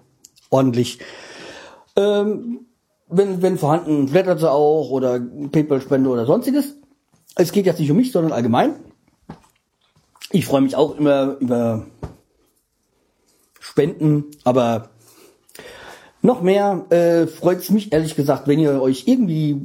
ordentlich. 0.51 0.99
Ähm, 1.97 2.67
wenn, 3.09 3.43
wenn 3.43 3.59
vorhanden, 3.59 4.07
blättert 4.07 4.41
sie 4.41 4.51
auch 4.51 4.91
oder 4.91 5.19
PayPal-Spende 5.21 6.11
oder 6.11 6.27
sonstiges. 6.27 6.75
Es 7.35 7.53
geht 7.53 7.67
jetzt 7.67 7.81
nicht 7.81 7.91
um 7.91 7.97
mich, 7.97 8.13
sondern 8.13 8.33
allgemein. 8.33 8.75
Ich 10.31 10.45
freue 10.45 10.61
mich 10.61 10.77
auch 10.77 10.99
immer 10.99 11.37
über 11.41 11.87
Spenden, 13.61 14.27
aber 14.45 14.91
noch 16.21 16.43
mehr 16.43 16.85
äh, 16.91 17.27
freut 17.27 17.59
es 17.59 17.71
mich 17.71 17.93
ehrlich 17.93 18.15
gesagt, 18.15 18.47
wenn 18.47 18.59
ihr 18.59 18.83
euch 18.83 19.05
irgendwie 19.07 19.63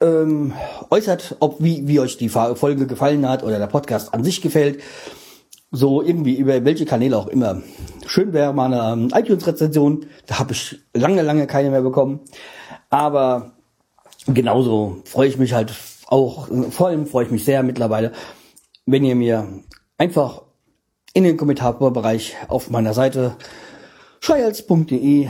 ähm, 0.00 0.54
äußert, 0.90 1.36
ob 1.40 1.62
wie, 1.62 1.88
wie 1.88 2.00
euch 2.00 2.16
die 2.16 2.28
Folge 2.28 2.86
gefallen 2.86 3.28
hat 3.28 3.42
oder 3.42 3.58
der 3.58 3.66
Podcast 3.66 4.14
an 4.14 4.24
sich 4.24 4.40
gefällt. 4.40 4.80
So 5.70 6.00
irgendwie 6.00 6.36
über 6.36 6.64
welche 6.64 6.86
Kanäle 6.86 7.18
auch 7.18 7.26
immer. 7.26 7.60
Schön 8.06 8.32
wäre 8.32 8.54
mal 8.54 8.72
eine 8.72 8.92
ähm, 8.92 9.10
iTunes-Rezension. 9.12 10.06
Da 10.26 10.38
habe 10.38 10.52
ich 10.52 10.78
lange, 10.94 11.20
lange 11.20 11.46
keine 11.46 11.70
mehr 11.70 11.82
bekommen. 11.82 12.20
Aber 12.88 13.52
genauso 14.26 15.02
freue 15.04 15.28
ich 15.28 15.36
mich 15.36 15.52
halt 15.52 15.74
auch, 16.06 16.48
vor 16.70 16.88
allem 16.88 17.06
freue 17.06 17.26
ich 17.26 17.30
mich 17.30 17.44
sehr 17.44 17.62
mittlerweile, 17.62 18.12
wenn 18.90 19.04
ihr 19.04 19.14
mir 19.14 19.46
einfach 19.98 20.42
in 21.12 21.24
den 21.24 21.36
Kommentarbereich 21.36 22.36
auf 22.48 22.70
meiner 22.70 22.94
Seite 22.94 23.36
schreihals.de 24.20 25.28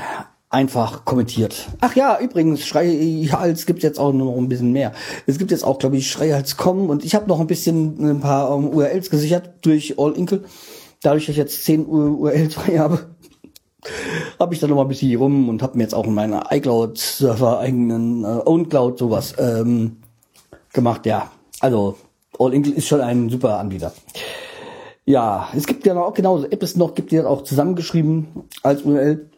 einfach 0.48 1.04
kommentiert. 1.04 1.68
Ach 1.80 1.94
ja, 1.96 2.18
übrigens, 2.20 2.64
Schreihals 2.64 3.66
gibt 3.66 3.82
jetzt 3.82 3.98
auch 3.98 4.12
noch 4.12 4.36
ein 4.36 4.48
bisschen 4.48 4.72
mehr. 4.72 4.92
Es 5.26 5.38
gibt 5.38 5.50
jetzt 5.50 5.64
auch, 5.64 5.78
glaube 5.78 5.96
ich, 5.96 6.10
Schreihals.com 6.10 6.88
und 6.88 7.04
ich 7.04 7.14
habe 7.14 7.26
noch 7.26 7.40
ein 7.40 7.48
bisschen 7.48 7.98
ein 7.98 8.20
paar 8.20 8.54
um, 8.54 8.66
ähm, 8.66 8.74
URLs 8.74 9.10
gesichert 9.10 9.50
durch 9.62 9.98
All 9.98 10.12
Inkle. 10.12 10.44
Dadurch, 11.02 11.26
dass 11.26 11.32
ich 11.32 11.38
jetzt 11.38 11.64
10 11.64 11.86
URLs 11.86 12.54
frei 12.54 12.78
habe, 12.78 13.08
habe 14.38 14.54
ich 14.54 14.60
da 14.60 14.68
noch 14.68 14.76
mal 14.76 14.82
ein 14.82 14.88
bisschen 14.88 15.08
hier 15.08 15.18
rum 15.18 15.48
und 15.48 15.62
habe 15.62 15.76
mir 15.76 15.82
jetzt 15.82 15.94
auch 15.94 16.06
in 16.06 16.14
meiner 16.14 16.46
iCloud-Server 16.50 17.58
eigenen 17.58 18.24
äh, 18.24 18.40
OwnCloud 18.44 18.98
sowas 18.98 19.34
ähm, 19.38 19.98
gemacht. 20.72 21.06
Ja, 21.06 21.30
also 21.60 21.96
All 22.38 22.55
Inkle 22.55 22.74
ist 22.74 22.87
schon 22.87 23.01
ein 23.01 23.29
super 23.29 23.59
Anbieter. 23.59 23.92
Ja, 25.05 25.48
es 25.57 25.66
gibt 25.66 25.87
ja 25.87 25.94
noch 25.94 26.12
genauso 26.12 26.46
Apps 26.46 26.77
noch, 26.77 26.94
gibt 26.94 27.11
die 27.12 27.20
auch 27.20 27.42
zusammengeschrieben 27.42 28.29
als 28.62 28.83
URL. 28.83 29.31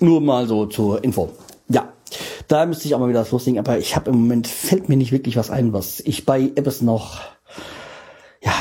Nur 0.00 0.20
mal 0.20 0.46
so 0.48 0.66
zur 0.66 1.04
Info. 1.04 1.30
Ja, 1.68 1.92
da 2.48 2.66
müsste 2.66 2.86
ich 2.86 2.94
auch 2.94 2.98
mal 2.98 3.08
wieder 3.08 3.20
das 3.20 3.30
loslegen, 3.30 3.60
aber 3.60 3.78
ich 3.78 3.94
habe 3.94 4.10
im 4.10 4.16
Moment, 4.22 4.48
fällt 4.48 4.88
mir 4.88 4.96
nicht 4.96 5.12
wirklich 5.12 5.36
was 5.36 5.50
ein, 5.50 5.72
was 5.72 6.00
ich 6.00 6.26
bei 6.26 6.50
Apps 6.56 6.82
noch, 6.82 7.20
ja, 8.42 8.52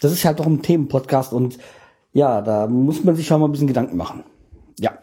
das 0.00 0.12
ist 0.12 0.24
halt 0.24 0.38
doch 0.38 0.46
ein 0.46 0.62
Themenpodcast 0.62 1.32
und 1.32 1.58
ja, 2.12 2.42
da 2.42 2.66
muss 2.66 3.02
man 3.02 3.16
sich 3.16 3.26
schon 3.26 3.40
mal 3.40 3.48
ein 3.48 3.52
bisschen 3.52 3.66
Gedanken 3.66 3.96
machen. 3.96 4.24
Ja. 4.78 4.98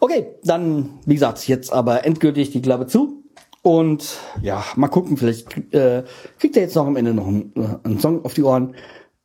Okay, 0.00 0.34
dann, 0.42 0.98
wie 1.04 1.14
gesagt, 1.14 1.46
jetzt 1.46 1.72
aber 1.72 2.04
endgültig 2.04 2.50
die 2.50 2.62
Klappe 2.62 2.86
zu. 2.86 3.21
Und 3.62 4.18
ja, 4.42 4.64
mal 4.74 4.88
gucken, 4.88 5.16
vielleicht 5.16 5.72
äh, 5.72 6.04
kriegt 6.38 6.56
er 6.56 6.62
jetzt 6.62 6.74
noch 6.74 6.86
am 6.86 6.96
Ende 6.96 7.14
noch 7.14 7.28
einen, 7.28 7.52
äh, 7.56 7.78
einen 7.84 8.00
Song 8.00 8.24
auf 8.24 8.34
die 8.34 8.42
Ohren. 8.42 8.74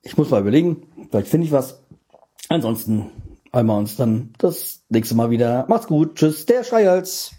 Ich 0.04 0.18
muss 0.18 0.30
mal 0.30 0.42
überlegen, 0.42 0.84
vielleicht 1.10 1.28
finde 1.28 1.48
ich 1.48 1.52
was. 1.52 1.84
Ansonsten 2.50 3.10
wir 3.68 3.78
uns 3.78 3.96
dann 3.96 4.34
das 4.38 4.84
nächste 4.90 5.16
Mal 5.16 5.32
wieder. 5.32 5.66
Macht's 5.68 5.88
gut, 5.88 6.16
tschüss, 6.16 6.46
der 6.46 6.64
Schreihals. 6.64 7.32